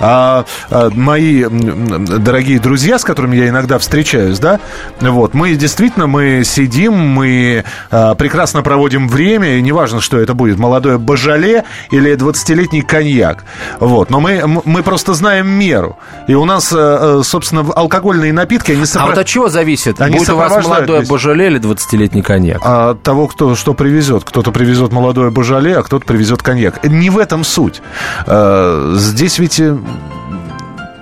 А, 0.00 0.44
а, 0.70 0.90
мои 0.90 1.44
дорогие 1.48 2.58
друзья, 2.60 2.98
с 2.98 3.04
которыми 3.04 3.36
я 3.36 3.48
иногда 3.48 3.78
встречаюсь, 3.78 4.38
да, 4.38 4.60
вот, 5.00 5.34
мы 5.34 5.54
действительно, 5.54 6.06
мы 6.06 6.42
сидим, 6.44 6.94
мы 6.94 7.64
а, 7.90 8.14
прекрасно 8.14 8.55
проводим 8.62 9.08
время, 9.08 9.56
и 9.58 9.62
неважно, 9.62 10.00
что 10.00 10.18
это 10.18 10.34
будет, 10.34 10.58
молодое 10.58 10.98
божале 10.98 11.64
или 11.90 12.14
20-летний 12.16 12.82
коньяк, 12.82 13.44
вот, 13.80 14.10
но 14.10 14.20
мы, 14.20 14.42
мы 14.64 14.82
просто 14.82 15.14
знаем 15.14 15.48
меру, 15.48 15.96
и 16.28 16.34
у 16.34 16.44
нас, 16.44 16.72
э, 16.72 16.76
э, 16.78 17.22
собственно, 17.24 17.60
алкогольные 17.74 18.32
напитки, 18.32 18.72
они 18.72 18.82
А 18.82 18.84
сопро- 18.84 19.06
вот 19.08 19.18
от 19.18 19.26
чего 19.26 19.48
зависит? 19.48 20.00
Они 20.00 20.18
Будет 20.18 20.30
у 20.30 20.36
вас 20.36 20.64
молодое 20.64 21.00
весь- 21.00 21.08
божале 21.08 21.46
или 21.46 21.58
20-летний 21.60 22.22
коньяк? 22.22 22.60
а, 22.64 22.90
от 22.90 23.02
того, 23.02 23.26
кто 23.26 23.54
что 23.54 23.74
привезет. 23.74 24.24
Кто-то 24.24 24.52
привезет 24.52 24.92
молодое 24.92 25.30
божале, 25.30 25.76
а 25.78 25.82
кто-то 25.82 26.04
привезет 26.06 26.42
коньяк. 26.42 26.84
Не 26.84 27.10
в 27.10 27.18
этом 27.18 27.44
суть. 27.44 27.82
Э, 28.26 28.94
Здесь 28.96 29.38
ведь... 29.38 29.60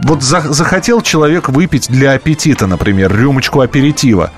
Вот 0.02 0.23
за- 0.23 0.52
захотел 0.52 1.00
человек 1.00 1.49
выпить 1.49 1.88
для 1.88 2.12
аппетита, 2.12 2.66
например, 2.66 3.14
рюмочку 3.16 3.61
аперитива. 3.62 4.30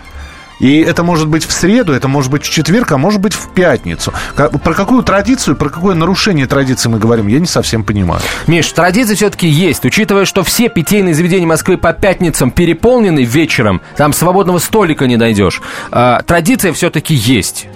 И 0.61 0.81
это 0.81 1.03
может 1.03 1.29
быть 1.29 1.45
в 1.45 1.53
среду, 1.53 1.93
это 1.93 2.09
может 2.09 2.31
быть 2.31 2.45
в 2.45 2.51
четверг, 2.51 2.93
а 2.93 2.99
может 2.99 3.21
быть 3.21 3.35
в 3.35 3.53
пятницу. 3.53 4.13
Про 4.35 4.75
какую 4.75 5.03
традицию, 5.03 5.57
про 5.57 5.69
какое 5.69 5.95
нарушение 5.95 6.47
традиции 6.47 6.89
мы 6.89 6.99
говорим, 6.99 7.27
я 7.27 7.39
не 7.39 7.47
совсем 7.47 7.85
понимаю. 7.85 8.21
Миш, 8.47 8.73
традиции 8.73 9.15
все-таки 9.15 9.49
есть. 9.49 9.85
Учитывая, 9.85 10.25
что 10.25 10.43
все 10.43 10.69
питейные 10.69 11.15
заведения 11.15 11.47
Москвы 11.47 11.77
по 11.77 11.93
пятницам 11.93 12.51
переполнены 12.51 13.25
вечером, 13.25 13.81
там 13.97 14.13
свободного 14.13 14.59
столика 14.59 15.07
не 15.07 15.17
найдешь. 15.17 15.61
А, 15.91 16.23
традиция 16.23 16.73
все-таки 16.73 17.15
есть. 17.15 17.67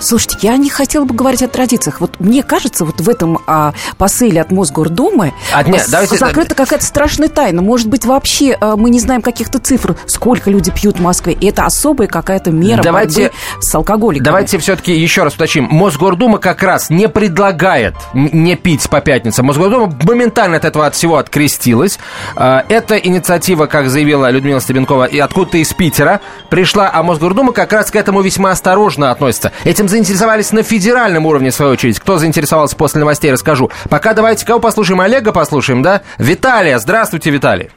Слушайте, 0.00 0.38
я 0.42 0.56
не 0.56 0.70
хотела 0.70 1.04
бы 1.04 1.14
говорить 1.14 1.42
о 1.42 1.48
традициях. 1.48 2.00
Вот 2.00 2.18
мне 2.20 2.42
кажется, 2.42 2.84
вот 2.84 3.00
в 3.00 3.08
этом 3.08 3.38
а, 3.46 3.72
посыле 3.98 4.40
от 4.40 4.50
Мосгордумы 4.50 5.32
А, 5.54 5.62
нет, 5.62 5.82
с- 5.82 5.88
давайте- 5.90 6.16
закрыта 6.16 6.54
какая-то 6.54 6.84
страшная 6.84 7.28
тайна. 7.28 7.62
Может 7.62 7.88
быть, 7.88 8.04
вообще 8.04 8.56
а, 8.60 8.76
мы 8.76 8.90
не 8.90 8.98
знаем 9.00 9.22
каких-то 9.22 9.58
цифр, 9.58 9.96
сколько 10.06 10.50
люди 10.50 10.70
пьют 10.70 10.98
в 10.98 11.02
Москве. 11.02 11.34
И 11.34 11.46
это 11.46 11.64
особая 11.66 12.08
какая-то 12.08 12.50
мера 12.50 12.82
Давайте- 12.82 13.22
борьбы 13.30 13.34
с 13.60 13.74
алкоголиками. 13.74 14.24
Давайте 14.24 14.58
все-таки 14.58 14.92
еще 14.92 15.22
раз 15.22 15.34
уточним. 15.34 15.64
Мосгордума 15.70 16.38
как 16.38 16.62
раз 16.62 16.90
не 16.90 17.08
предлагает 17.08 17.94
не 18.14 18.56
пить 18.56 18.88
по 18.88 19.00
пятницам. 19.00 19.46
Мосгордума 19.46 19.92
моментально 20.04 20.56
от 20.56 20.64
этого 20.64 20.86
от 20.86 20.94
всего 20.94 21.16
открестилась. 21.18 21.98
А, 22.36 22.64
Эта 22.68 22.96
инициатива, 22.96 23.66
как 23.66 23.88
заявила 23.90 24.30
Людмила 24.30 24.60
Стебенкова, 24.60 25.04
и 25.04 25.18
откуда-то 25.18 25.58
из 25.58 25.72
Питера 25.74 26.20
пришла, 26.48 26.90
а 26.92 27.02
Мосгордума 27.02 27.52
как 27.52 27.72
раз 27.72 27.90
к 27.90 27.96
этому 27.96 28.20
весьма 28.22 28.52
осторожно 28.52 29.10
относится. 29.10 29.52
Этим 29.64 29.88
заинтересовались 29.90 30.52
на 30.52 30.62
федеральном 30.62 31.26
уровне, 31.26 31.50
в 31.50 31.54
свою 31.54 31.72
очередь. 31.72 31.98
Кто 32.00 32.16
заинтересовался 32.16 32.76
после 32.76 33.00
новостей, 33.00 33.30
расскажу. 33.30 33.70
Пока 33.90 34.14
давайте 34.14 34.46
кого 34.46 34.60
послушаем? 34.60 35.00
Олега 35.00 35.32
послушаем, 35.32 35.82
да? 35.82 36.02
Виталия. 36.18 36.78
Здравствуйте, 36.78 37.30
Виталий. 37.30 37.70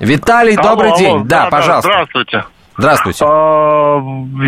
Виталий, 0.00 0.56
Алло, 0.56 0.70
добрый 0.70 0.90
алло, 0.90 0.98
день. 0.98 1.24
Да, 1.24 1.44
да, 1.44 1.50
пожалуйста. 1.50 1.90
Здравствуйте. 1.90 2.44
Здравствуйте. 2.76 3.24
А, 3.24 4.00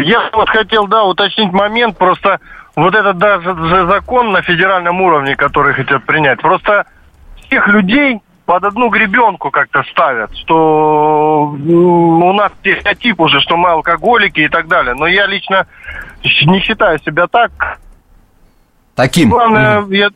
Я 0.02 0.30
вот 0.32 0.48
хотел, 0.48 0.88
да, 0.88 1.04
уточнить 1.04 1.52
момент, 1.52 1.96
просто 1.96 2.40
вот 2.74 2.94
этот 2.94 3.18
даже 3.18 3.54
же 3.54 3.86
закон 3.86 4.32
на 4.32 4.42
федеральном 4.42 5.00
уровне, 5.00 5.36
который 5.36 5.74
хотят 5.74 6.04
принять, 6.04 6.40
просто 6.40 6.86
всех 7.46 7.68
людей 7.68 8.20
под 8.46 8.64
одну 8.64 8.90
гребенку 8.90 9.50
как-то 9.50 9.82
ставят, 9.84 10.36
что 10.36 11.46
у 11.46 12.32
нас 12.34 12.52
стереотип 12.60 13.20
уже, 13.20 13.40
что 13.40 13.56
мы 13.56 13.70
алкоголики 13.70 14.40
и 14.40 14.48
так 14.48 14.68
далее. 14.68 14.94
Но 14.94 15.06
я 15.06 15.26
лично 15.26 15.66
не 16.22 16.60
считаю 16.60 16.98
себя 17.00 17.26
так. 17.26 17.78
Таким. 18.94 19.30
Главное, 19.30 19.84
я, 19.88 20.10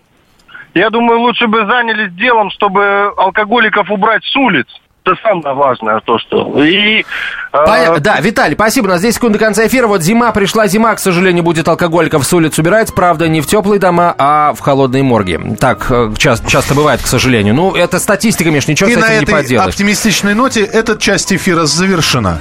я 0.74 0.90
думаю, 0.90 1.20
лучше 1.20 1.46
бы 1.46 1.66
занялись 1.66 2.12
делом, 2.12 2.50
чтобы 2.50 3.12
алкоголиков 3.16 3.90
убрать 3.90 4.24
с 4.24 4.36
улиц. 4.36 4.66
Это 5.08 5.20
самое 5.22 5.54
важное, 5.54 6.00
то, 6.04 6.18
что... 6.18 6.62
И, 6.62 7.04
Понятно. 7.50 8.00
Да, 8.00 8.20
Виталий, 8.20 8.54
спасибо. 8.54 8.86
У 8.86 8.88
нас 8.90 9.00
10 9.00 9.14
секунд 9.14 9.32
до 9.32 9.38
конца 9.38 9.66
эфира. 9.66 9.86
Вот 9.86 10.02
зима 10.02 10.30
пришла, 10.32 10.66
зима, 10.66 10.94
к 10.94 10.98
сожалению, 10.98 11.42
будет 11.42 11.66
алкоголиков 11.66 12.26
с 12.26 12.32
улиц 12.32 12.58
убирать. 12.58 12.94
Правда, 12.94 13.26
не 13.28 13.40
в 13.40 13.46
теплые 13.46 13.80
дома, 13.80 14.14
а 14.18 14.52
в 14.52 14.60
холодные 14.60 15.02
морги. 15.02 15.40
Так 15.58 15.86
э, 15.90 16.12
часто, 16.18 16.48
часто 16.50 16.74
бывает, 16.74 17.00
к 17.02 17.06
сожалению. 17.06 17.54
Ну, 17.54 17.74
это 17.74 17.98
статистика, 17.98 18.50
Миш, 18.50 18.68
ничего 18.68 18.90
И 18.90 18.94
с 18.94 18.96
на 18.98 19.06
этим 19.06 19.16
не 19.16 19.22
этой 19.24 19.32
поделаешь. 19.32 19.70
оптимистичной 19.70 20.34
ноте 20.34 20.62
эта 20.62 20.98
часть 20.98 21.32
эфира 21.32 21.64
завершена. 21.64 22.40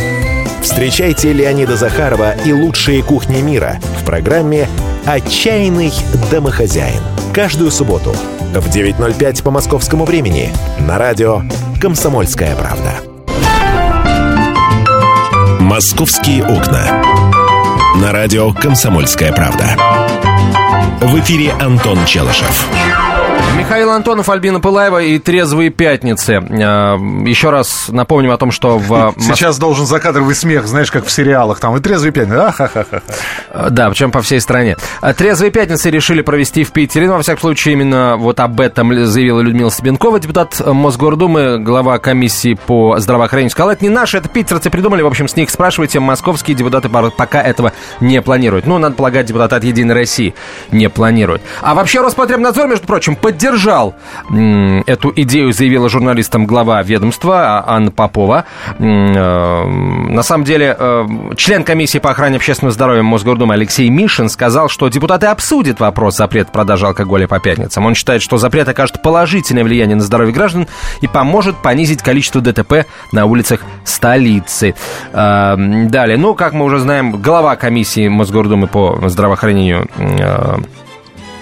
Встречайте 0.61 1.33
Леонида 1.33 1.75
Захарова 1.75 2.33
и 2.45 2.53
лучшие 2.53 3.01
кухни 3.01 3.41
мира 3.41 3.79
в 3.99 4.05
программе 4.05 4.67
«Отчаянный 5.05 5.91
домохозяин». 6.29 7.01
Каждую 7.33 7.71
субботу 7.71 8.11
в 8.53 8.67
9.05 8.67 9.43
по 9.43 9.51
московскому 9.51 10.05
времени 10.05 10.53
на 10.79 10.97
радио 10.99 11.41
«Комсомольская 11.81 12.55
правда». 12.55 12.93
«Московские 15.59 16.43
окна». 16.43 17.03
На 17.95 18.11
радио 18.11 18.53
«Комсомольская 18.53 19.33
правда». 19.33 19.75
В 21.01 21.19
эфире 21.19 21.53
Антон 21.53 22.05
Челышев. 22.05 22.67
Михаил 23.61 23.91
Антонов, 23.91 24.27
Альбина 24.27 24.59
Пылаева 24.59 25.03
и 25.03 25.19
«Трезвые 25.19 25.69
пятницы». 25.69 26.33
Э, 26.49 26.97
Еще 27.27 27.51
раз 27.51 27.89
напомним 27.89 28.31
о 28.31 28.37
том, 28.37 28.49
что 28.49 28.79
в... 28.79 29.13
Сейчас 29.19 29.59
должен 29.59 29.85
закадровый 29.85 30.33
смех, 30.33 30.65
знаешь, 30.65 30.89
как 30.89 31.05
в 31.05 31.11
сериалах. 31.11 31.59
Там 31.59 31.77
и. 31.77 32.47
Ахахаха. 32.47 33.03
Э, 33.51 33.67
Да, 33.69 33.91
причем 33.91 34.09
по 34.09 34.23
всей 34.23 34.41
стране. 34.41 34.77
Э, 35.03 35.13
Трезвые 35.13 35.51
пятницы 35.51 35.91
решили 35.91 36.21
провести 36.23 36.63
в 36.63 36.71
Питере. 36.71 37.05
Ну, 37.07 37.13
во 37.13 37.21
всяком 37.21 37.39
случае, 37.41 37.73
именно 37.75 38.17
вот 38.17 38.39
об 38.39 38.59
этом 38.59 39.05
заявила 39.05 39.41
Людмила 39.41 39.69
Стебенкова, 39.69 40.19
депутат 40.19 40.59
Мосгордумы, 40.65 41.59
глава 41.59 41.99
комиссии 41.99 42.55
по 42.65 42.97
здравоохранению. 42.97 43.51
Сказала, 43.51 43.73
это 43.73 43.83
не 43.83 43.91
наши, 43.91 44.17
это 44.17 44.27
питерцы 44.27 44.71
придумали. 44.71 45.03
В 45.03 45.07
общем, 45.07 45.27
с 45.27 45.35
них 45.35 45.51
спрашивайте. 45.51 45.99
Московские 45.99 46.57
депутаты 46.57 46.89
пока 47.15 47.43
этого 47.43 47.73
не 47.99 48.23
планируют. 48.23 48.65
Ну, 48.65 48.79
надо 48.79 48.95
полагать, 48.95 49.27
депутаты 49.27 49.55
от 49.55 49.63
«Единой 49.63 49.93
России» 49.93 50.33
не 50.71 50.89
планируют. 50.89 51.43
А 51.61 51.75
вообще 51.75 52.01
Роспотребнадзор, 52.01 52.67
между 52.67 52.87
прочим, 52.87 53.15
поддержал 53.15 53.50
поддержал 53.51 53.95
эту 54.85 55.11
идею, 55.15 55.53
заявила 55.53 55.89
журналистам 55.89 56.45
глава 56.45 56.81
ведомства 56.83 57.63
Анна 57.67 57.91
Попова. 57.91 58.45
Э, 58.79 59.65
на 59.65 60.23
самом 60.23 60.45
деле, 60.45 60.75
э, 60.77 61.05
член 61.35 61.63
комиссии 61.63 61.97
по 61.97 62.11
охране 62.11 62.37
общественного 62.37 62.73
здоровья 62.73 63.03
Мосгордумы 63.03 63.53
Алексей 63.53 63.89
Мишин 63.89 64.29
сказал, 64.29 64.69
что 64.69 64.87
депутаты 64.87 65.27
обсудят 65.27 65.79
вопрос 65.79 66.17
запрета 66.17 66.51
продажи 66.51 66.85
алкоголя 66.85 67.27
по 67.27 67.39
пятницам. 67.39 67.85
Он 67.85 67.95
считает, 67.95 68.21
что 68.21 68.37
запрет 68.37 68.67
окажет 68.69 69.01
положительное 69.01 69.63
влияние 69.63 69.95
на 69.95 70.03
здоровье 70.03 70.33
граждан 70.33 70.67
и 71.01 71.07
поможет 71.07 71.57
понизить 71.57 72.01
количество 72.01 72.41
ДТП 72.41 72.85
на 73.11 73.25
улицах 73.25 73.61
столицы. 73.83 74.75
Э, 75.11 75.55
далее, 75.57 76.17
ну, 76.17 76.35
как 76.35 76.53
мы 76.53 76.65
уже 76.65 76.79
знаем, 76.79 77.21
глава 77.21 77.55
комиссии 77.55 78.07
Мосгордумы 78.07 78.67
по 78.67 78.99
здравоохранению 79.07 79.87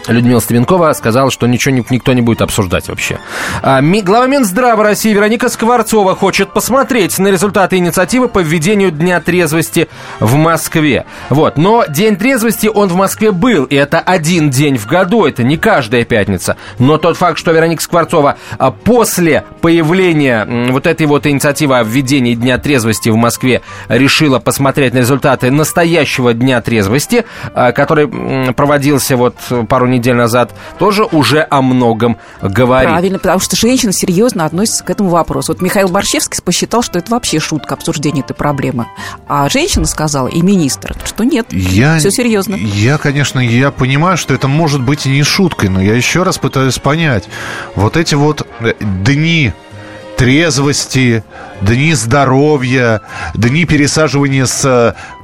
Людмила 0.10 0.39
Ставенкова 0.39 0.94
сказала, 0.94 1.30
что 1.32 1.48
ничего 1.48 1.75
никто 1.89 2.13
не 2.13 2.22
будет 2.22 2.42
обсуждать 2.42 2.89
вообще. 2.89 3.20
А, 3.62 3.82
глава 3.82 4.28
Минздрава 4.28 4.84
России 4.84 5.13
Вероника 5.13 5.50
Скворцова 5.50 6.16
хочет 6.16 6.51
посмотреть 6.51 7.18
на 7.20 7.28
результаты 7.28 7.78
инициативы 7.78 8.28
по 8.28 8.39
введению 8.39 8.92
Дня 8.92 9.22
трезвости 9.22 9.88
в 10.20 10.36
Москве. 10.36 11.06
Вот. 11.30 11.58
Но 11.58 11.86
День 11.88 12.16
трезвости, 12.16 12.68
он 12.68 12.89
в 12.89 12.96
Москве 12.96 13.32
был, 13.32 13.66
и 13.66 13.75
это 13.75 14.00
один 14.00 14.50
день 14.50 14.78
в 14.78 14.88
году, 14.88 15.25
это 15.25 15.44
не 15.44 15.58
каждая 15.58 16.04
пятница. 16.06 16.58
Но 16.80 16.98
тот 16.98 17.18
факт, 17.18 17.38
что 17.38 17.51
Вероника 17.51 17.84
Скворцова 17.84 18.38
а, 18.58 18.72
после 18.72 19.44
появления 19.62 20.72
вот 20.72 20.88
этой 20.88 21.06
вот 21.06 21.28
инициативы 21.28 21.78
о 21.78 21.84
введении 21.84 22.34
Дня 22.34 22.58
трезвости 22.58 23.10
в 23.10 23.16
Москве 23.16 23.62
решила 23.88 24.39
посмотреть 24.39 24.94
на 24.94 25.00
результаты 25.00 25.51
настоящего 25.51 26.34
Дня 26.34 26.62
трезвости, 26.62 27.25
а, 27.54 27.72
который 27.72 28.08
проводился 28.54 29.16
вот 29.16 29.36
пару 29.68 29.86
недель 29.86 29.99
недель 30.00 30.15
назад, 30.15 30.53
тоже 30.77 31.03
уже 31.03 31.46
о 31.50 31.62
многом 31.62 32.18
говорит. 32.41 32.89
Правильно, 32.89 33.20
потому 33.20 33.39
что 33.39 33.56
женщина 33.56 33.91
серьезно 33.91 34.46
относится 34.46 34.84
к 34.84 34.89
этому 34.89 35.10
вопросу. 35.10 35.53
Вот 35.53 35.62
Михаил 35.62 35.89
Борщевский 35.89 36.41
посчитал, 36.44 36.82
что 36.82 37.00
это 37.00 37.12
вообще 37.12 37.39
шутка 37.39 37.75
обсуждения 37.75 38.22
этой 38.22 38.34
проблемы. 38.34 38.88
А 39.27 39.48
женщина 39.50 39.86
сказала, 39.86 40.27
и 40.27 40.41
министр, 40.41 40.96
что 41.06 41.24
нет, 41.24 41.48
я, 41.51 42.00
все 42.00 42.12
серьезно. 42.12 42.56
Я, 42.56 42.98
конечно, 42.98 43.39
я 43.39 43.72
понимаю, 43.72 44.18
что 44.18 44.34
это 44.34 44.48
может 44.48 44.82
быть 44.82 45.06
и 45.06 45.10
не 45.10 45.24
шуткой, 45.24 45.70
но 45.70 45.82
я 45.82 45.96
еще 45.96 46.24
раз 46.24 46.38
пытаюсь 46.38 46.79
понять. 46.79 47.27
Вот 47.75 47.98
эти 47.98 48.15
вот 48.15 48.48
э, 48.60 48.74
дни 48.79 49.53
трезвости, 50.18 51.24
дни 51.62 51.94
здоровья, 51.94 53.01
дни 53.34 53.66
пересаживания 53.66 54.46
с, 54.46 54.66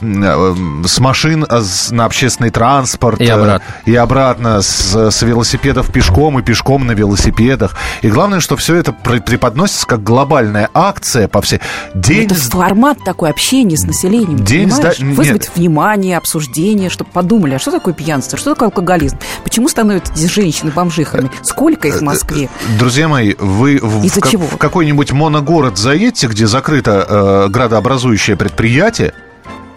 э, 0.01 0.85
с 0.85 0.99
машин 0.99 1.45
э, 1.49 1.61
на 1.91 2.05
общественный 2.05 2.49
транспорт. 2.49 3.19
И 3.19 3.27
обратно. 3.27 3.65
И 3.85 3.95
обратно, 3.95 4.61
с, 4.61 5.11
с 5.11 5.21
велосипедов 5.21 5.91
пешком 5.91 6.39
и 6.39 6.43
пешком 6.43 6.87
на 6.87 6.93
велосипедах. 6.93 7.75
И 8.01 8.09
главное, 8.09 8.39
что 8.39 8.55
все 8.55 8.75
это 8.75 8.93
преподносится 8.93 9.85
как 9.87 10.03
глобальная 10.03 10.69
акция 10.73 11.27
по 11.27 11.41
всей... 11.41 11.59
День... 11.93 12.25
Это 12.25 12.35
формат 12.35 12.99
такой 13.03 13.29
общения 13.29 13.77
с 13.77 13.83
населением, 13.83 14.37
День 14.37 14.69
понимаешь? 14.69 14.97
Сда... 14.97 15.05
Вызвать 15.05 15.41
Нет. 15.41 15.51
внимание, 15.55 16.17
обсуждение, 16.17 16.89
чтобы 16.89 17.09
подумали, 17.11 17.55
а 17.55 17.59
что 17.59 17.71
такое 17.71 17.93
пьянство, 17.93 18.37
что 18.37 18.53
такое 18.53 18.69
алкоголизм? 18.69 19.17
Почему 19.43 19.67
становятся 19.67 20.13
женщины 20.27 20.71
бомжихами? 20.71 21.29
Сколько 21.41 21.87
их 21.87 21.97
в 21.97 22.01
Москве? 22.01 22.49
Друзья 22.79 23.07
мои, 23.07 23.35
вы 23.37 23.79
в, 23.81 24.05
в, 24.05 24.29
чего? 24.29 24.47
в 24.47 24.57
какой 24.57 24.85
какой-нибудь 24.85 25.13
моногород 25.13 25.77
заедьте, 26.25 26.27
где 26.27 26.47
закрыто 26.47 27.05
э, 27.07 27.47
градообразующее 27.49 28.35
предприятие, 28.35 29.13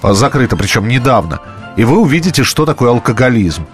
а, 0.02 0.14
закрыто 0.14 0.56
причем 0.56 0.88
недавно, 0.88 1.40
и 1.76 1.84
вы 1.84 1.98
увидите, 1.98 2.44
что 2.44 2.66
такое 2.66 2.90
алкоголизм. 2.90 3.66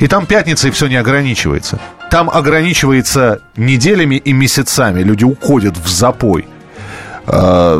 И 0.00 0.06
там 0.06 0.26
пятница 0.26 0.68
и 0.68 0.70
все 0.70 0.86
не 0.86 0.96
ограничивается. 0.96 1.78
Там 2.10 2.30
ограничивается 2.30 3.40
неделями 3.56 4.14
и 4.14 4.32
месяцами. 4.32 5.02
Люди 5.02 5.24
уходят 5.24 5.76
в 5.76 5.88
запой. 5.88 6.46
А, 7.26 7.76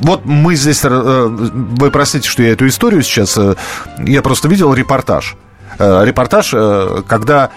вот 0.00 0.26
мы 0.26 0.56
здесь... 0.56 0.84
Э, 0.84 1.26
вы 1.28 1.90
простите, 1.90 2.28
что 2.28 2.42
я 2.42 2.52
эту 2.52 2.66
историю 2.66 3.02
сейчас... 3.02 3.38
Э, 3.38 3.54
я 3.98 4.22
просто 4.22 4.48
видел 4.48 4.74
репортаж. 4.74 5.36
Э, 5.78 6.04
репортаж, 6.04 6.54
когда 7.06 7.50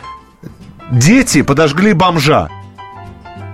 дети 0.92 1.42
подожгли 1.42 1.94
бомжа. 1.94 2.50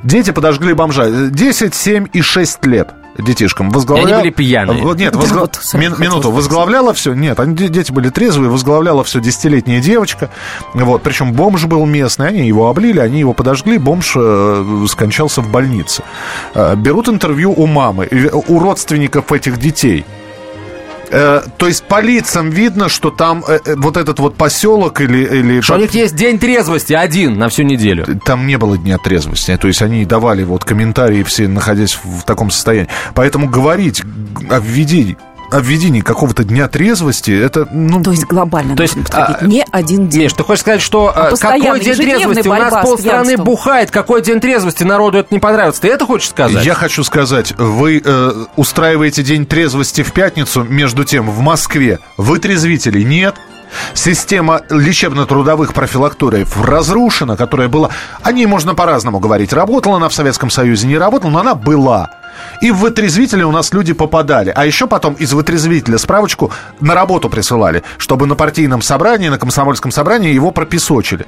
Дети 0.03 0.31
подожгли 0.31 0.73
бомжа. 0.73 1.29
10, 1.29 1.73
7 1.73 2.07
и 2.13 2.21
6 2.21 2.65
лет 2.65 2.89
детишкам. 3.17 3.69
Возглавля... 3.69 4.03
И 4.03 4.11
они 4.11 4.21
были 4.21 4.29
пьяные. 4.31 4.83
Нет, 4.95 5.15
возгла... 5.15 5.41
вот, 5.41 5.59
Мин, 5.73 5.95
минуту. 5.97 6.31
Возглавляла 6.31 6.93
все... 6.93 7.13
Нет, 7.13 7.39
они, 7.39 7.55
дети 7.55 7.91
были 7.91 8.09
трезвые. 8.09 8.49
Возглавляла 8.49 9.03
все 9.03 9.19
десятилетняя 9.19 9.81
девочка. 9.81 10.29
Вот. 10.73 11.03
Причем 11.03 11.33
бомж 11.33 11.65
был 11.65 11.85
местный. 11.85 12.27
Они 12.27 12.47
его 12.47 12.69
облили, 12.69 12.99
они 12.99 13.19
его 13.19 13.33
подожгли. 13.33 13.77
Бомж 13.77 14.13
э, 14.15 14.85
скончался 14.89 15.41
в 15.41 15.49
больнице. 15.51 16.03
Э, 16.53 16.75
берут 16.75 17.09
интервью 17.09 17.53
у 17.55 17.67
мамы, 17.67 18.07
у 18.47 18.59
родственников 18.59 19.31
этих 19.31 19.59
детей. 19.59 20.05
Э, 21.13 21.43
то 21.57 21.67
есть 21.67 21.83
по 21.83 22.01
лицам 22.01 22.49
видно, 22.49 22.89
что 22.89 23.11
там 23.11 23.43
э, 23.47 23.59
э, 23.63 23.75
вот 23.77 23.97
этот 23.97 24.19
вот 24.19 24.35
поселок 24.35 24.99
или... 24.99 25.19
или 25.19 25.61
что 25.61 25.75
у 25.75 25.77
них 25.77 25.93
есть 25.93 26.15
день 26.15 26.39
трезвости 26.39 26.93
один 26.93 27.37
на 27.37 27.49
всю 27.49 27.61
неделю. 27.61 28.19
Там 28.25 28.47
не 28.47 28.57
было 28.57 28.77
дня 28.79 28.97
трезвости. 28.97 29.55
То 29.57 29.67
есть 29.67 29.83
они 29.83 30.05
давали 30.05 30.43
вот 30.43 30.63
комментарии 30.63 31.21
все, 31.21 31.47
находясь 31.47 31.99
в 32.03 32.23
таком 32.23 32.49
состоянии. 32.49 32.89
Поэтому 33.13 33.47
говорить 33.47 34.01
о 34.49 34.59
введении 34.59 35.15
о 35.53 35.59
введении 35.59 36.01
какого-то 36.01 36.43
дня 36.43 36.67
трезвости, 36.67 37.31
это, 37.31 37.67
ну... 37.71 38.01
То 38.01 38.11
есть 38.11 38.25
глобально, 38.25 38.75
то 38.75 38.83
есть, 38.83 38.97
а, 39.11 39.37
не 39.41 39.63
один 39.71 40.09
день. 40.09 40.23
Миш, 40.23 40.33
ты 40.33 40.43
хочешь 40.43 40.61
сказать, 40.61 40.81
что 40.81 41.13
а 41.15 41.35
какой 41.35 41.79
день 41.79 41.95
трезвости? 41.95 42.47
У 42.47 42.53
нас 42.53 42.83
полстраны 42.83 43.37
бухает, 43.37 43.91
какой 43.91 44.21
день 44.21 44.39
трезвости? 44.39 44.83
Народу 44.83 45.19
это 45.19 45.33
не 45.33 45.39
понравится. 45.39 45.81
Ты 45.81 45.89
это 45.89 46.05
хочешь 46.05 46.29
сказать? 46.29 46.65
Я 46.65 46.73
хочу 46.73 47.03
сказать, 47.03 47.53
вы 47.57 48.01
э, 48.03 48.45
устраиваете 48.55 49.23
день 49.23 49.45
трезвости 49.45 50.01
в 50.01 50.11
пятницу, 50.11 50.63
между 50.63 51.03
тем, 51.03 51.29
в 51.29 51.39
Москве 51.39 51.99
вы 52.17 52.39
трезвители? 52.39 53.03
Нет. 53.03 53.35
Система 53.93 54.61
лечебно-трудовых 54.69 55.73
профилакториев 55.73 56.63
разрушена, 56.63 57.35
которая 57.35 57.67
была... 57.67 57.89
О 58.21 58.31
ней 58.31 58.45
можно 58.45 58.75
по-разному 58.75 59.19
говорить. 59.19 59.53
Работала 59.53 59.97
она 59.97 60.09
в 60.09 60.13
Советском 60.13 60.49
Союзе, 60.49 60.87
не 60.87 60.97
работала, 60.97 61.31
но 61.31 61.39
она 61.39 61.55
была. 61.55 62.09
И 62.61 62.71
в 62.71 62.77
вытрезвители 62.77 63.43
у 63.43 63.51
нас 63.51 63.73
люди 63.73 63.93
попадали. 63.93 64.51
А 64.55 64.65
еще 64.65 64.87
потом 64.87 65.13
из 65.13 65.33
вытрезвителя 65.33 65.97
справочку 65.97 66.51
на 66.79 66.95
работу 66.95 67.29
присылали, 67.29 67.83
чтобы 67.97 68.27
на 68.27 68.35
партийном 68.35 68.81
собрании, 68.81 69.29
на 69.29 69.37
комсомольском 69.37 69.91
собрании 69.91 70.33
его 70.33 70.51
пропесочили. 70.51 71.25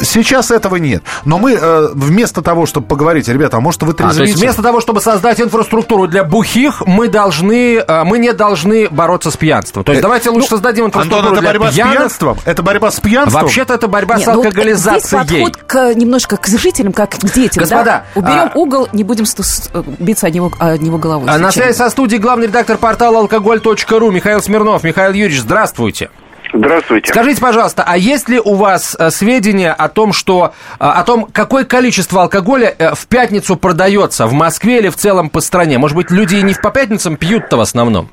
Сейчас 0.00 0.50
этого 0.50 0.76
нет. 0.76 1.02
Но 1.24 1.38
мы 1.38 1.52
э, 1.52 1.88
вместо 1.94 2.42
того, 2.42 2.66
чтобы 2.66 2.86
поговорить, 2.86 3.28
ребята, 3.28 3.56
а 3.56 3.60
может 3.60 3.82
вы 3.82 3.92
А, 3.98 4.12
то 4.12 4.22
есть 4.22 4.38
вместо 4.38 4.62
того, 4.62 4.80
чтобы 4.80 5.00
создать 5.00 5.40
инфраструктуру 5.40 6.06
для 6.06 6.24
бухих, 6.24 6.82
мы 6.86 7.08
должны, 7.08 7.76
э, 7.76 8.04
мы 8.04 8.18
не 8.18 8.32
должны 8.32 8.88
бороться 8.88 9.30
с 9.30 9.36
пьянством. 9.36 9.84
То 9.84 9.92
есть 9.92 10.00
э, 10.00 10.02
давайте 10.02 10.30
лучше 10.30 10.48
ну, 10.50 10.56
создадим 10.56 10.86
инфраструктуру 10.86 11.28
Антон, 11.28 11.44
это 11.44 11.52
борьба 11.52 11.70
пьян... 11.70 11.88
с 11.88 11.92
пьянством? 11.92 12.38
Это 12.44 12.62
борьба 12.62 12.90
с 12.90 13.00
пьянством? 13.00 13.42
Вообще-то 13.42 13.74
это 13.74 13.88
борьба 13.88 14.16
Нет, 14.16 14.24
с 14.24 14.28
алкоголизацией. 14.28 15.20
Ну, 15.20 15.26
здесь 15.26 15.42
подход 15.42 15.56
к, 15.66 15.94
немножко 15.94 16.36
к 16.36 16.46
жителям, 16.46 16.92
как 16.92 17.10
к 17.10 17.24
детям. 17.32 17.62
Господа, 17.62 18.04
да? 18.14 18.20
уберем 18.20 18.50
а... 18.54 18.58
угол, 18.58 18.88
не 18.92 19.04
будем 19.04 19.24
э, 19.24 19.82
биться 19.98 20.26
него, 20.34 20.52
о 20.58 20.76
него 20.76 20.98
головой. 20.98 21.28
А 21.30 21.38
на 21.38 21.50
связи 21.50 21.76
со 21.76 21.88
студией 21.90 22.20
главный 22.20 22.46
редактор 22.48 22.76
портала 22.76 23.20
алкоголь.ру 23.20 24.10
Михаил 24.10 24.40
Смирнов. 24.42 24.84
Михаил 24.84 25.12
Юрьевич, 25.12 25.40
здравствуйте. 25.40 26.10
Здравствуйте. 26.54 27.08
Скажите, 27.10 27.40
пожалуйста, 27.40 27.84
а 27.84 27.96
есть 27.96 28.28
ли 28.28 28.38
у 28.38 28.54
вас 28.54 28.96
э, 28.98 29.10
сведения 29.10 29.72
о 29.72 29.88
том, 29.88 30.12
что 30.12 30.52
э, 30.78 30.84
о 30.84 31.02
том, 31.02 31.26
какое 31.32 31.64
количество 31.64 32.22
алкоголя 32.22 32.72
э, 32.78 32.94
в 32.94 33.08
пятницу 33.08 33.56
продается 33.56 34.26
в 34.26 34.32
Москве 34.34 34.78
или 34.78 34.88
в 34.88 34.94
целом 34.94 35.30
по 35.30 35.40
стране? 35.40 35.78
Может 35.78 35.96
быть, 35.96 36.12
люди 36.12 36.36
и 36.36 36.42
не 36.42 36.54
по 36.54 36.70
пятницам 36.70 37.16
пьют-то 37.16 37.56
в 37.56 37.60
основном? 37.60 38.08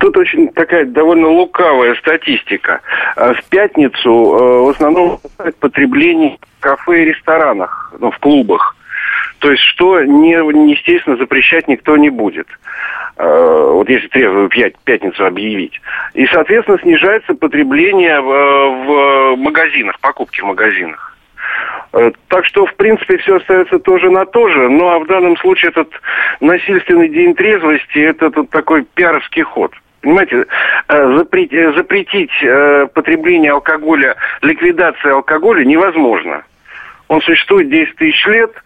Тут 0.00 0.16
очень 0.16 0.48
такая 0.48 0.86
довольно 0.86 1.28
лукавая 1.28 1.94
статистика. 1.96 2.80
В 3.16 3.42
пятницу 3.50 4.10
в 4.10 4.68
основном 4.70 5.18
потребление 5.60 6.38
в 6.58 6.62
кафе 6.62 7.02
и 7.02 7.04
ресторанах, 7.06 7.92
ну, 7.98 8.10
в 8.10 8.18
клубах. 8.18 8.76
То 9.38 9.50
есть 9.50 9.62
что, 9.62 10.02
не, 10.02 10.32
естественно, 10.70 11.16
запрещать 11.16 11.68
никто 11.68 11.96
не 11.96 12.10
будет. 12.10 12.48
Э, 13.16 13.70
вот 13.72 13.88
если 13.88 14.06
трезвую 14.08 14.48
пятницу 14.48 15.24
объявить. 15.24 15.80
И, 16.14 16.26
соответственно, 16.26 16.78
снижается 16.78 17.34
потребление 17.34 18.20
в, 18.20 19.34
в 19.34 19.36
магазинах, 19.36 19.98
покупки 20.00 20.40
в 20.40 20.44
магазинах. 20.44 21.16
Э, 21.92 22.12
так 22.28 22.46
что, 22.46 22.66
в 22.66 22.74
принципе, 22.74 23.18
все 23.18 23.36
остается 23.36 23.78
тоже 23.80 24.10
на 24.10 24.24
то 24.24 24.48
же. 24.48 24.68
Ну, 24.68 24.88
а 24.88 25.00
в 25.00 25.06
данном 25.06 25.36
случае 25.36 25.70
этот 25.70 25.88
насильственный 26.40 27.08
день 27.08 27.34
трезвости– 27.34 27.98
это 27.98 28.30
тут 28.30 28.50
такой 28.50 28.84
пиаровский 28.94 29.42
ход. 29.42 29.72
Понимаете, 30.00 30.46
э, 30.88 31.16
запретить, 31.16 31.74
запретить 31.74 32.30
потребление 32.94 33.50
алкоголя, 33.50 34.14
ликвидация 34.42 35.14
алкоголя 35.14 35.64
невозможно. 35.64 36.44
Он 37.08 37.20
существует 37.22 37.68
10 37.68 37.96
тысяч 37.96 38.26
лет– 38.26 38.52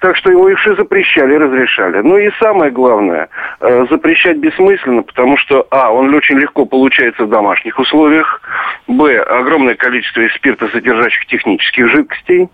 Так 0.00 0.16
что 0.16 0.30
его 0.30 0.48
их 0.48 0.66
и 0.66 0.74
запрещали, 0.76 1.34
и 1.34 1.38
разрешали. 1.38 2.00
Ну 2.00 2.16
и 2.16 2.30
самое 2.38 2.70
главное, 2.70 3.28
э, 3.60 3.86
запрещать 3.90 4.38
бессмысленно, 4.38 5.02
потому 5.02 5.36
что, 5.36 5.66
а, 5.70 5.92
он 5.92 6.12
очень 6.14 6.38
легко 6.38 6.64
получается 6.64 7.24
в 7.24 7.28
домашних 7.28 7.78
условиях, 7.78 8.40
б, 8.88 9.18
огромное 9.20 9.74
количество 9.74 10.22
из 10.22 10.32
спирта 10.34 10.68
содержащих 10.68 11.26
технических 11.26 11.88
жидкостей, 11.90 12.48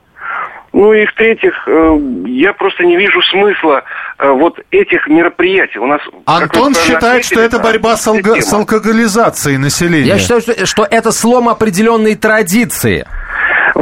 ну 0.72 0.92
и 0.92 1.06
в-третьих, 1.06 1.54
э, 1.66 1.98
я 2.26 2.52
просто 2.52 2.84
не 2.84 2.96
вижу 2.96 3.22
смысла 3.30 3.84
э, 4.18 4.28
вот 4.28 4.58
этих 4.70 5.06
мероприятий. 5.06 5.78
У 5.78 5.86
нас, 5.86 6.02
Антон 6.26 6.74
считает, 6.74 7.24
что 7.24 7.40
это 7.40 7.58
борьба 7.58 7.96
с, 7.96 8.06
алго- 8.06 8.40
с 8.40 8.52
алкоголизацией 8.52 9.56
населения. 9.56 10.08
Я 10.08 10.18
считаю, 10.18 10.42
что, 10.42 10.66
что 10.66 10.86
это 10.90 11.12
слом 11.12 11.48
определенной 11.48 12.14
традиции. 12.14 13.06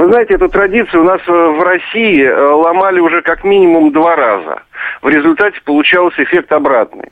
Вы 0.04 0.10
знаете, 0.10 0.34
эту 0.34 0.50
традицию 0.50 1.00
у 1.00 1.04
нас 1.06 1.22
э, 1.26 1.32
в 1.32 1.62
России 1.62 2.22
э, 2.22 2.36
ломали 2.36 3.00
уже 3.00 3.22
как 3.22 3.42
минимум 3.42 3.90
два 3.90 4.14
раза. 4.14 4.62
В 5.00 5.08
результате 5.08 5.58
получался 5.64 6.22
эффект 6.22 6.52
обратный. 6.52 7.10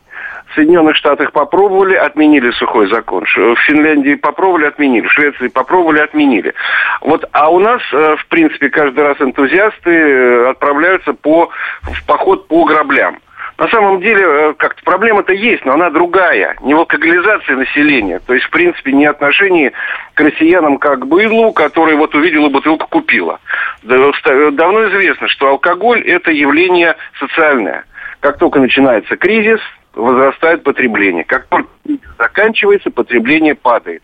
В 0.48 0.54
Соединенных 0.54 0.94
Штатах 0.96 1.32
попробовали, 1.32 1.94
отменили 1.94 2.50
сухой 2.50 2.88
закон. 2.88 3.24
В 3.24 3.56
Финляндии 3.66 4.16
попробовали, 4.16 4.66
отменили. 4.66 5.06
В 5.06 5.12
Швеции 5.12 5.48
попробовали, 5.48 6.00
отменили. 6.00 6.52
Вот, 7.00 7.24
а 7.32 7.48
у 7.48 7.60
нас, 7.60 7.80
э, 7.94 8.16
в 8.18 8.26
принципе, 8.26 8.68
каждый 8.68 9.02
раз 9.04 9.18
энтузиасты 9.22 10.48
отправляются 10.48 11.14
по, 11.14 11.48
в 11.80 12.06
поход 12.06 12.46
по 12.46 12.64
граблям. 12.64 13.16
На 13.62 13.68
самом 13.68 14.00
деле, 14.00 14.24
э, 14.24 14.54
как-то 14.54 14.82
проблема-то 14.82 15.32
есть, 15.32 15.64
но 15.64 15.74
она 15.74 15.88
другая. 15.90 16.56
Не 16.62 16.74
в 16.74 16.78
алкоголизации 16.78 17.52
населения. 17.52 18.18
То 18.18 18.34
есть, 18.34 18.46
в 18.46 18.50
принципе, 18.50 18.90
не 18.90 19.06
отношении 19.06 19.70
к 20.14 20.20
россиянам 20.20 20.78
как 20.78 20.98
к 20.98 21.04
быдлу, 21.06 21.52
который 21.52 21.94
вот 21.94 22.12
увидела 22.16 22.48
бутылку, 22.48 22.88
купила. 22.88 23.38
Ста- 23.84 24.50
Давно 24.50 24.88
известно, 24.88 25.28
что 25.28 25.46
алкоголь– 25.46 26.02
это 26.08 26.32
явление 26.32 26.96
социальное. 27.20 27.84
Как 28.18 28.38
только 28.38 28.58
начинается 28.58 29.16
кризис, 29.16 29.60
возрастает 29.94 30.64
потребление. 30.64 31.22
Как 31.22 31.46
только 31.46 31.70
заканчивается, 32.18 32.90
потребление 32.90 33.54
падает. 33.54 34.02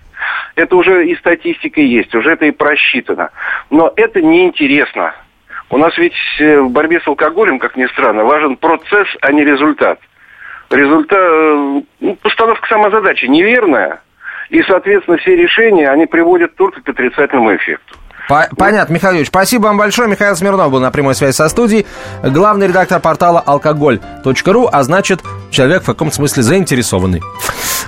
Это 0.55 0.77
уже 0.77 1.09
и 1.09 1.17
статистика 1.17 1.81
есть, 1.81 2.15
уже 2.15 2.31
это 2.31 2.47
и 2.47 2.53
просчитано. 2.53 3.31
Но 3.71 3.93
это 3.97 4.23
неинтересно. 4.23 5.15
У 5.71 5.77
нас 5.79 5.97
ведь 5.99 6.15
э, 6.41 6.61
в 6.61 6.71
борьбе 6.71 7.01
с 7.01 7.07
алкоголем, 7.07 7.59
как 7.59 7.77
ни 7.77 7.87
странно, 7.87 8.25
важен 8.25 8.57
процесс, 8.57 9.07
а 9.21 9.33
не 9.33 9.45
результат. 9.45 9.99
Результат, 10.71 11.19
э, 11.21 11.81
ну, 12.01 12.17
постановка 12.23 12.67
самозадачи 12.69 13.27
неверная, 13.27 14.01
и, 14.51 14.63
соответственно, 14.63 15.19
все 15.19 15.37
решения, 15.37 15.89
они 15.91 16.07
приводят 16.07 16.55
только 16.57 16.81
к 16.81 16.89
отрицательному 16.89 17.55
эффекту. 17.57 17.97
По- 18.29 18.49
Понятно, 18.59 18.93
Михаил 18.93 19.13
Юрьевич. 19.13 19.29
Спасибо 19.29 19.65
вам 19.65 19.79
большое. 19.79 20.09
Михаил 20.09 20.37
Смирнов 20.37 20.71
был 20.71 20.81
на 20.81 20.91
прямой 20.91 21.15
связи 21.15 21.35
со 21.35 21.49
студией. 21.49 21.87
Главный 22.23 22.67
редактор 22.69 23.01
портала 23.01 23.41
алкоголь.ру, 23.41 24.69
а 24.71 24.83
значит, 24.83 25.21
человек 25.51 25.83
в 25.83 25.87
каком-то 25.87 26.15
смысле 26.15 26.43
заинтересованный. 26.43 27.23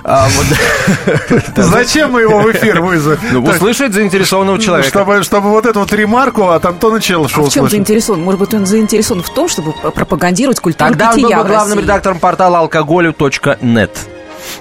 А, 0.03 0.27
вот. 0.29 1.41
Зачем 1.55 2.11
мы 2.13 2.21
его 2.21 2.39
в 2.39 2.51
эфир 2.51 2.81
вызовем? 2.81 3.19
Ну, 3.31 3.43
услышать 3.43 3.93
заинтересованного 3.93 4.59
человека. 4.59 4.89
Чтобы, 4.89 5.23
чтобы 5.23 5.49
вот 5.49 5.65
эту 5.65 5.79
вот 5.81 5.93
ремарку 5.93 6.49
от 6.49 6.65
Антона 6.65 6.99
Челышева 6.99 7.45
А 7.45 7.49
в 7.49 7.53
чем 7.53 7.69
заинтересован? 7.69 8.21
Может 8.21 8.39
быть, 8.39 8.53
он 8.53 8.65
заинтересован 8.65 9.21
в 9.23 9.29
том, 9.29 9.47
чтобы 9.47 9.73
пропагандировать 9.73 10.59
культуру 10.59 10.89
Тогда 10.89 11.11
он 11.11 11.21
был 11.21 11.29
главным 11.29 11.77
России. 11.77 11.81
редактором 11.81 12.19
портала 12.19 12.59
алкоголю.нет. 12.59 13.91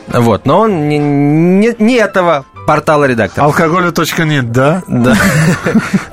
Вот, 0.09 0.44
но 0.44 0.61
он 0.61 0.88
не, 0.88 0.98
не- 0.98 1.74
не 1.79 1.94
этого 1.94 2.44
портала 2.70 3.04
редактор. 3.04 3.42
Алкоголя.нет, 3.42 4.52
да? 4.52 4.83
Да. 4.87 5.16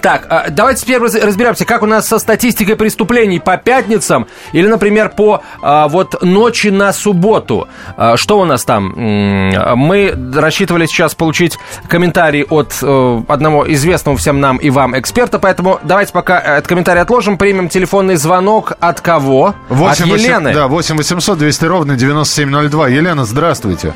Так, 0.01 0.25
а, 0.29 0.45
давайте 0.49 0.81
теперь 0.83 0.99
раз- 0.99 1.13
разберемся, 1.15 1.65
как 1.65 1.83
у 1.83 1.85
нас 1.85 2.07
со 2.07 2.17
статистикой 2.17 2.75
преступлений 2.75 3.39
по 3.39 3.57
пятницам 3.57 4.25
или, 4.53 4.65
например, 4.67 5.09
по 5.09 5.43
а, 5.61 5.87
вот 5.87 6.23
ночи 6.23 6.69
на 6.69 6.93
субботу. 6.93 7.67
А, 7.95 8.17
Что 8.17 8.39
у 8.39 8.45
нас 8.45 8.63
там? 8.63 8.93
Мы 8.95 10.15
рассчитывали 10.33 10.87
сейчас 10.87 11.13
получить 11.13 11.59
комментарий 11.87 12.43
от 12.43 12.73
э, 12.81 13.21
одного 13.27 13.71
известного 13.73 14.17
всем 14.17 14.39
нам 14.39 14.57
и 14.57 14.71
вам 14.71 14.97
эксперта, 14.97 15.37
поэтому 15.37 15.79
давайте 15.83 16.11
пока 16.11 16.39
этот 16.39 16.67
комментарий 16.67 17.01
отложим, 17.01 17.37
примем 17.37 17.69
телефонный 17.69 18.15
звонок 18.15 18.73
от 18.79 19.01
кого? 19.01 19.47
от 19.47 19.55
8 19.69 20.07
Елены. 20.07 20.53
Да, 20.53 20.67
8 20.67 20.97
800 20.97 21.37
200 21.37 21.65
ровно 21.65 21.95
9702. 21.95 22.87
Елена, 22.87 23.25
здравствуйте. 23.25 23.93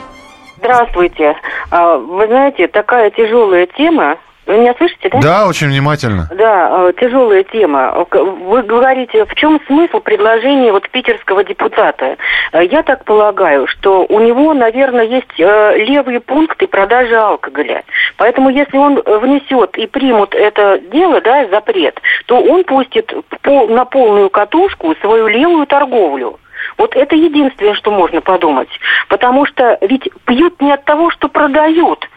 Здравствуйте. 0.73 1.35
А, 1.69 1.97
Вы 1.97 2.27
знаете, 2.27 2.67
такая 2.67 3.09
тяжелая 3.11 3.67
тема. 3.67 4.17
Вы 4.47 4.57
меня 4.57 4.73
слышите, 4.75 5.07
да? 5.09 5.19
Да, 5.21 5.47
очень 5.47 5.67
внимательно. 5.67 6.27
Да, 6.35 6.89
э, 6.89 6.93
тяжелая 6.99 7.43
тема. 7.43 8.05
Вы 8.11 8.63
говорите, 8.63 9.25
в 9.25 9.35
чем 9.35 9.61
смысл 9.67 9.99
предложения 9.99 10.71
вот 10.71 10.89
питерского 10.89 11.43
депутата? 11.43 12.17
Э, 12.51 12.65
Я 12.65 12.81
так 12.81 13.05
полагаю, 13.05 13.67
что 13.67 14.05
у 14.09 14.19
него, 14.19 14.53
наверное, 14.53 15.05
есть 15.05 15.39
э, 15.39 15.77
левые 15.85 16.21
пункты 16.21 16.67
продажи 16.67 17.15
алкоголя. 17.15 17.83
Поэтому 18.17 18.49
если 18.49 18.77
он 18.77 18.95
внесет 18.95 19.77
и 19.77 19.85
примут 19.85 20.33
это 20.33 20.79
дело, 20.91 21.21
да, 21.21 21.47
запрет, 21.49 22.01
то 22.25 22.41
он 22.41 22.63
пустит 22.63 23.13
на 23.45 23.85
полную 23.85 24.29
катушку 24.31 24.95
свою 25.01 25.27
левую 25.27 25.67
торговлю. 25.67 26.39
Вот 26.77 26.95
это 26.95 27.15
единственное, 27.15 27.75
что 27.75 27.91
можно 27.91 28.21
подумать. 28.21 28.69
Потому 29.07 29.45
что 29.45 29.77
ведь 29.81 30.09
пьют 30.25 30.61
не 30.61 30.71
от 30.71 30.85
того, 30.85 31.09
что 31.11 31.27
продают, 31.27 32.07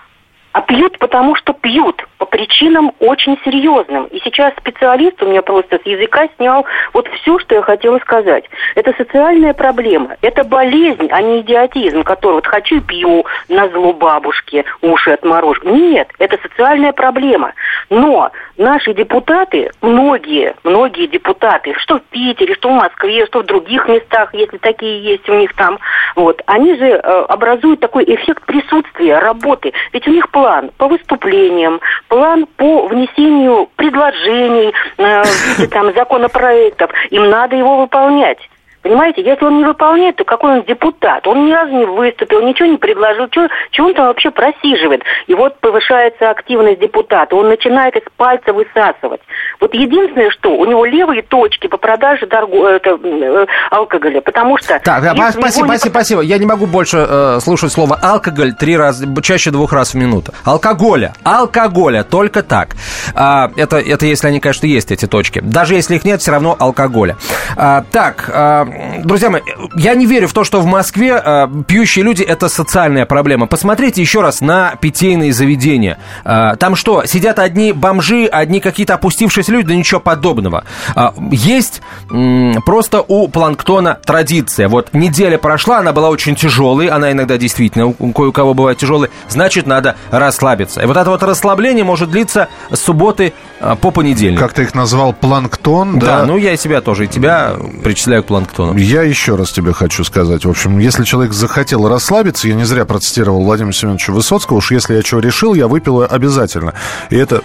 а 0.52 0.60
пьют 0.60 0.98
потому, 0.98 1.34
что 1.34 1.52
пьют 1.52 2.04
по 2.24 2.30
причинам 2.38 2.92
очень 3.00 3.38
серьезным. 3.44 4.06
И 4.06 4.18
сейчас 4.24 4.54
специалист 4.56 5.22
у 5.22 5.26
меня 5.26 5.42
просто 5.42 5.78
с 5.82 5.86
языка 5.86 6.26
снял 6.36 6.64
вот 6.94 7.06
все, 7.08 7.38
что 7.38 7.54
я 7.54 7.62
хотела 7.62 7.98
сказать. 7.98 8.44
Это 8.74 8.94
социальная 8.96 9.52
проблема, 9.52 10.16
это 10.22 10.42
болезнь, 10.42 11.08
а 11.10 11.20
не 11.20 11.40
идиотизм, 11.40 12.02
который 12.02 12.34
вот 12.34 12.46
хочу 12.46 12.80
пью 12.80 13.26
на 13.48 13.68
зло 13.68 13.92
бабушке, 13.92 14.64
уши 14.80 15.10
отморожу. 15.10 15.60
Нет, 15.64 16.08
это 16.18 16.38
социальная 16.42 16.92
проблема. 16.92 17.52
Но 17.90 18.30
наши 18.56 18.94
депутаты, 18.94 19.70
многие, 19.82 20.54
многие 20.64 21.06
депутаты, 21.06 21.74
что 21.78 21.98
в 21.98 22.02
Питере, 22.04 22.54
что 22.54 22.70
в 22.70 22.72
Москве, 22.72 23.26
что 23.26 23.40
в 23.40 23.46
других 23.46 23.86
местах, 23.88 24.32
если 24.32 24.56
такие 24.56 25.02
есть 25.02 25.28
у 25.28 25.34
них 25.34 25.52
там, 25.54 25.78
вот, 26.16 26.40
они 26.46 26.74
же 26.76 26.86
э, 26.86 27.00
образуют 27.28 27.80
такой 27.80 28.04
эффект 28.04 28.46
присутствия, 28.46 29.18
работы. 29.18 29.72
Ведь 29.92 30.08
у 30.08 30.10
них 30.10 30.30
план 30.30 30.70
по 30.78 30.88
выступлениям, 30.88 31.80
план 32.14 32.46
по 32.56 32.86
внесению 32.86 33.68
предложений, 33.74 34.72
э, 34.98 35.66
там, 35.66 35.92
законопроектов. 35.92 36.92
Им 37.10 37.28
надо 37.28 37.56
его 37.56 37.78
выполнять. 37.78 38.38
Понимаете, 38.84 39.22
если 39.22 39.46
он 39.46 39.56
не 39.56 39.64
выполняет, 39.64 40.16
то 40.16 40.24
какой 40.24 40.58
он 40.58 40.62
депутат? 40.64 41.26
Он 41.26 41.46
ни 41.46 41.52
разу 41.52 41.72
не 41.72 41.86
выступил, 41.86 42.42
ничего 42.42 42.68
не 42.68 42.76
предложил, 42.76 43.28
что, 43.30 43.48
что 43.72 43.86
он 43.86 43.94
там 43.94 44.08
вообще 44.08 44.30
просиживает? 44.30 45.02
И 45.26 45.32
вот 45.32 45.58
повышается 45.60 46.28
активность 46.30 46.80
депутата, 46.80 47.34
он 47.34 47.48
начинает 47.48 47.96
из 47.96 48.02
пальца 48.18 48.52
высасывать. 48.52 49.22
Вот 49.58 49.72
единственное, 49.72 50.28
что 50.32 50.50
у 50.50 50.66
него 50.66 50.84
левые 50.84 51.22
точки 51.22 51.66
по 51.66 51.78
продаже 51.78 52.26
торгу- 52.26 52.66
это, 52.66 52.98
э, 53.02 53.46
алкоголя, 53.70 54.20
потому 54.20 54.58
что... 54.58 54.78
Так, 54.84 55.02
да, 55.02 55.14
спасибо, 55.32 55.46
не 55.46 55.50
спасибо, 55.50 55.92
спасибо. 55.92 56.20
Я 56.20 56.36
не 56.36 56.44
могу 56.44 56.66
больше 56.66 57.06
э, 57.08 57.38
слушать 57.40 57.72
слово 57.72 57.98
алкоголь 58.02 58.52
три 58.52 58.76
раза, 58.76 59.06
чаще 59.22 59.50
двух 59.50 59.72
раз 59.72 59.94
в 59.94 59.96
минуту. 59.96 60.32
Алкоголя, 60.44 61.14
алкоголя, 61.24 62.04
только 62.04 62.42
так. 62.42 62.74
А, 63.14 63.50
это, 63.56 63.78
это 63.78 64.04
если 64.04 64.28
они, 64.28 64.40
конечно, 64.40 64.66
есть, 64.66 64.92
эти 64.92 65.06
точки. 65.06 65.40
Даже 65.42 65.74
если 65.74 65.96
их 65.96 66.04
нет, 66.04 66.20
все 66.20 66.32
равно 66.32 66.54
алкоголя. 66.58 67.16
А, 67.56 67.82
так, 67.90 68.28
а, 68.30 68.66
друзья 69.04 69.30
мои, 69.30 69.42
я 69.76 69.94
не 69.94 70.06
верю 70.06 70.28
в 70.28 70.32
то, 70.32 70.44
что 70.44 70.60
в 70.60 70.66
Москве 70.66 71.14
а, 71.16 71.50
пьющие 71.66 72.04
люди 72.04 72.22
это 72.22 72.48
социальная 72.48 73.06
проблема. 73.06 73.46
Посмотрите 73.46 74.00
еще 74.00 74.20
раз 74.20 74.40
на 74.40 74.74
питейные 74.80 75.32
заведения. 75.32 75.98
А, 76.24 76.56
там 76.56 76.76
что, 76.76 77.04
сидят 77.06 77.38
одни 77.38 77.72
бомжи, 77.72 78.26
одни 78.26 78.60
какие-то 78.60 78.94
опустившиеся 78.94 79.52
люди, 79.52 79.68
да 79.68 79.74
ничего 79.74 80.00
подобного. 80.00 80.64
А, 80.94 81.14
есть 81.30 81.82
м, 82.10 82.62
просто 82.64 83.04
у 83.06 83.28
планктона 83.28 83.98
традиция. 84.04 84.68
Вот 84.68 84.94
неделя 84.94 85.38
прошла, 85.38 85.78
она 85.78 85.92
была 85.92 86.08
очень 86.10 86.34
тяжелой, 86.34 86.88
она 86.88 87.12
иногда 87.12 87.36
действительно 87.36 87.86
у 87.88 87.94
у 87.98 88.12
кое-кого 88.12 88.54
бывает 88.54 88.78
тяжелой, 88.78 89.08
значит, 89.28 89.66
надо 89.66 89.96
расслабиться. 90.10 90.82
И 90.82 90.86
вот 90.86 90.96
это 90.96 91.10
вот 91.10 91.22
расслабление 91.22 91.84
может 91.84 92.10
длиться 92.10 92.48
с 92.70 92.78
субботы 92.80 93.32
а, 93.60 93.76
по 93.76 93.90
понедельник. 93.90 94.38
Как 94.38 94.52
ты 94.52 94.62
их 94.62 94.74
назвал, 94.74 95.12
планктон, 95.12 95.98
Да, 95.98 96.20
да? 96.20 96.26
ну 96.26 96.36
я 96.36 96.52
и 96.52 96.56
себя 96.56 96.80
тоже, 96.80 97.04
и 97.04 97.06
тебя 97.08 97.52
причисляю 97.82 98.22
к 98.22 98.26
планктону. 98.26 98.63
Я 98.72 99.02
еще 99.02 99.36
раз 99.36 99.52
тебе 99.52 99.72
хочу 99.72 100.04
сказать. 100.04 100.44
В 100.44 100.50
общем, 100.50 100.78
если 100.78 101.04
человек 101.04 101.32
захотел 101.32 101.88
расслабиться, 101.88 102.48
я 102.48 102.54
не 102.54 102.64
зря 102.64 102.84
процитировал 102.84 103.42
Владимира 103.44 103.72
Семеновича 103.72 104.12
Высоцкого, 104.12 104.58
уж 104.58 104.70
если 104.70 104.94
я 104.94 105.02
чего 105.02 105.20
решил, 105.20 105.54
я 105.54 105.68
выпил 105.68 106.02
обязательно. 106.02 106.74
И 107.10 107.16
это 107.16 107.42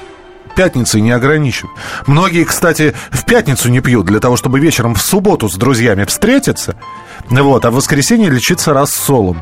пятницей 0.55 1.01
не 1.01 1.11
ограничен. 1.11 1.69
Многие, 2.05 2.43
кстати, 2.43 2.93
в 3.11 3.25
пятницу 3.25 3.69
не 3.69 3.79
пьют 3.79 4.05
для 4.05 4.19
того, 4.19 4.35
чтобы 4.35 4.59
вечером 4.59 4.95
в 4.95 5.01
субботу 5.01 5.47
с 5.47 5.55
друзьями 5.55 6.05
встретиться, 6.05 6.75
вот, 7.29 7.65
а 7.65 7.71
в 7.71 7.75
воскресенье 7.75 8.29
лечиться 8.29 8.73
рассолом. 8.73 9.41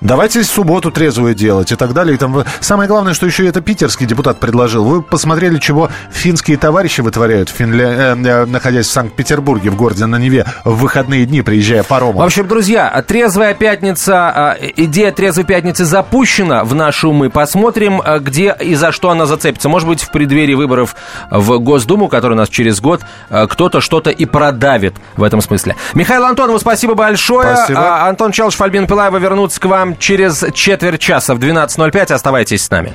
Давайте 0.00 0.44
субботу 0.44 0.90
трезвую 0.90 1.34
делать 1.34 1.72
и 1.72 1.76
так 1.76 1.94
далее. 1.94 2.14
И 2.14 2.18
там... 2.18 2.44
Самое 2.60 2.88
главное, 2.88 3.14
что 3.14 3.26
еще 3.26 3.46
это 3.46 3.60
питерский 3.62 4.06
депутат 4.06 4.38
предложил. 4.38 4.84
Вы 4.84 5.02
посмотрели, 5.02 5.58
чего 5.58 5.88
финские 6.10 6.58
товарищи 6.58 7.00
вытворяют, 7.00 7.48
Финля... 7.48 8.14
э, 8.14 8.16
э, 8.16 8.44
находясь 8.44 8.86
в 8.86 8.90
Санкт-Петербурге, 8.90 9.70
в 9.70 9.76
городе 9.76 10.04
на 10.04 10.16
Неве, 10.16 10.44
в 10.64 10.76
выходные 10.76 11.24
дни, 11.24 11.40
приезжая 11.42 11.84
паромом. 11.84 12.16
В 12.18 12.22
общем, 12.22 12.46
друзья, 12.46 13.02
трезвая 13.06 13.54
пятница, 13.54 14.56
э, 14.60 14.72
идея 14.76 15.10
трезвой 15.10 15.46
пятницы 15.46 15.84
запущена 15.86 16.64
в 16.64 16.74
наши 16.74 17.08
умы. 17.08 17.30
Посмотрим, 17.30 18.02
э, 18.04 18.18
где 18.18 18.54
и 18.60 18.74
за 18.74 18.92
что 18.92 19.10
она 19.10 19.24
зацепится. 19.24 19.68
Может 19.70 19.88
быть, 19.88 20.02
в 20.02 20.10
преддверии 20.10 20.54
выборов 20.54 20.96
в 21.30 21.58
Госдуму, 21.60 22.08
который 22.08 22.34
у 22.34 22.36
нас 22.36 22.50
через 22.50 22.80
год, 22.80 23.00
кто-то 23.30 23.80
что-то 23.80 24.10
и 24.10 24.26
продавит 24.26 24.96
в 25.16 25.22
этом 25.22 25.40
смысле. 25.40 25.76
Михаил 25.94 26.24
Антонов, 26.24 26.60
спасибо 26.60 26.94
большое. 26.94 27.56
Спасибо. 27.56 27.80
А, 27.80 28.08
Антон 28.08 28.32
Челыш, 28.32 28.54
Фальбин 28.54 28.86
Пилаева 28.86 29.16
вернутся 29.16 29.60
к 29.60 29.64
вам 29.64 29.83
через 29.98 30.44
четверть 30.54 31.00
часа 31.00 31.34
в 31.34 31.38
12.05. 31.38 32.12
Оставайтесь 32.12 32.64
с 32.64 32.70
нами. 32.70 32.92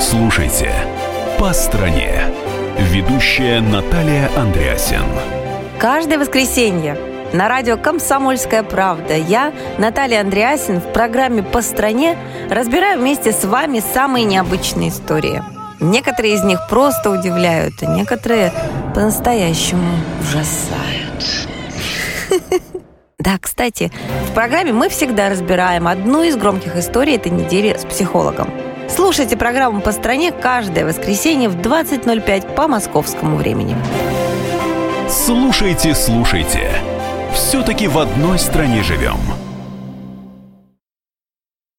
Слушайте 0.00 0.72
«По 1.38 1.52
стране». 1.52 2.24
Ведущая 2.78 3.60
Наталья 3.60 4.30
Андреасен. 4.36 5.04
Каждое 5.78 6.18
воскресенье 6.18 6.96
на 7.32 7.48
радио 7.48 7.76
«Комсомольская 7.76 8.62
правда» 8.62 9.14
я, 9.14 9.52
Наталья 9.76 10.22
Андреасин, 10.22 10.80
в 10.80 10.92
программе 10.92 11.42
«По 11.42 11.60
стране» 11.62 12.16
разбираю 12.50 12.98
вместе 12.98 13.32
с 13.32 13.44
вами 13.44 13.82
самые 13.92 14.24
необычные 14.24 14.88
истории. 14.88 15.42
Некоторые 15.80 16.34
из 16.34 16.42
них 16.42 16.58
просто 16.68 17.10
удивляют, 17.10 17.74
а 17.82 17.86
некоторые 17.86 18.52
по-настоящему 18.94 19.92
ужасают. 20.20 21.48
Да, 23.18 23.36
кстати, 23.40 23.90
в 24.30 24.34
программе 24.34 24.72
мы 24.72 24.88
всегда 24.88 25.28
разбираем 25.28 25.88
одну 25.88 26.22
из 26.22 26.36
громких 26.36 26.76
историй 26.76 27.16
этой 27.16 27.32
недели 27.32 27.76
с 27.76 27.84
психологом. 27.84 28.48
Слушайте 28.88 29.36
программу 29.36 29.80
«По 29.80 29.90
стране» 29.90 30.30
каждое 30.30 30.86
воскресенье 30.86 31.48
в 31.48 31.56
20.05 31.56 32.54
по 32.54 32.68
московскому 32.68 33.36
времени. 33.36 33.76
Слушайте, 35.08 35.96
слушайте. 35.96 36.70
Все-таки 37.34 37.88
в 37.88 37.98
одной 37.98 38.38
стране 38.38 38.84
живем. 38.84 39.18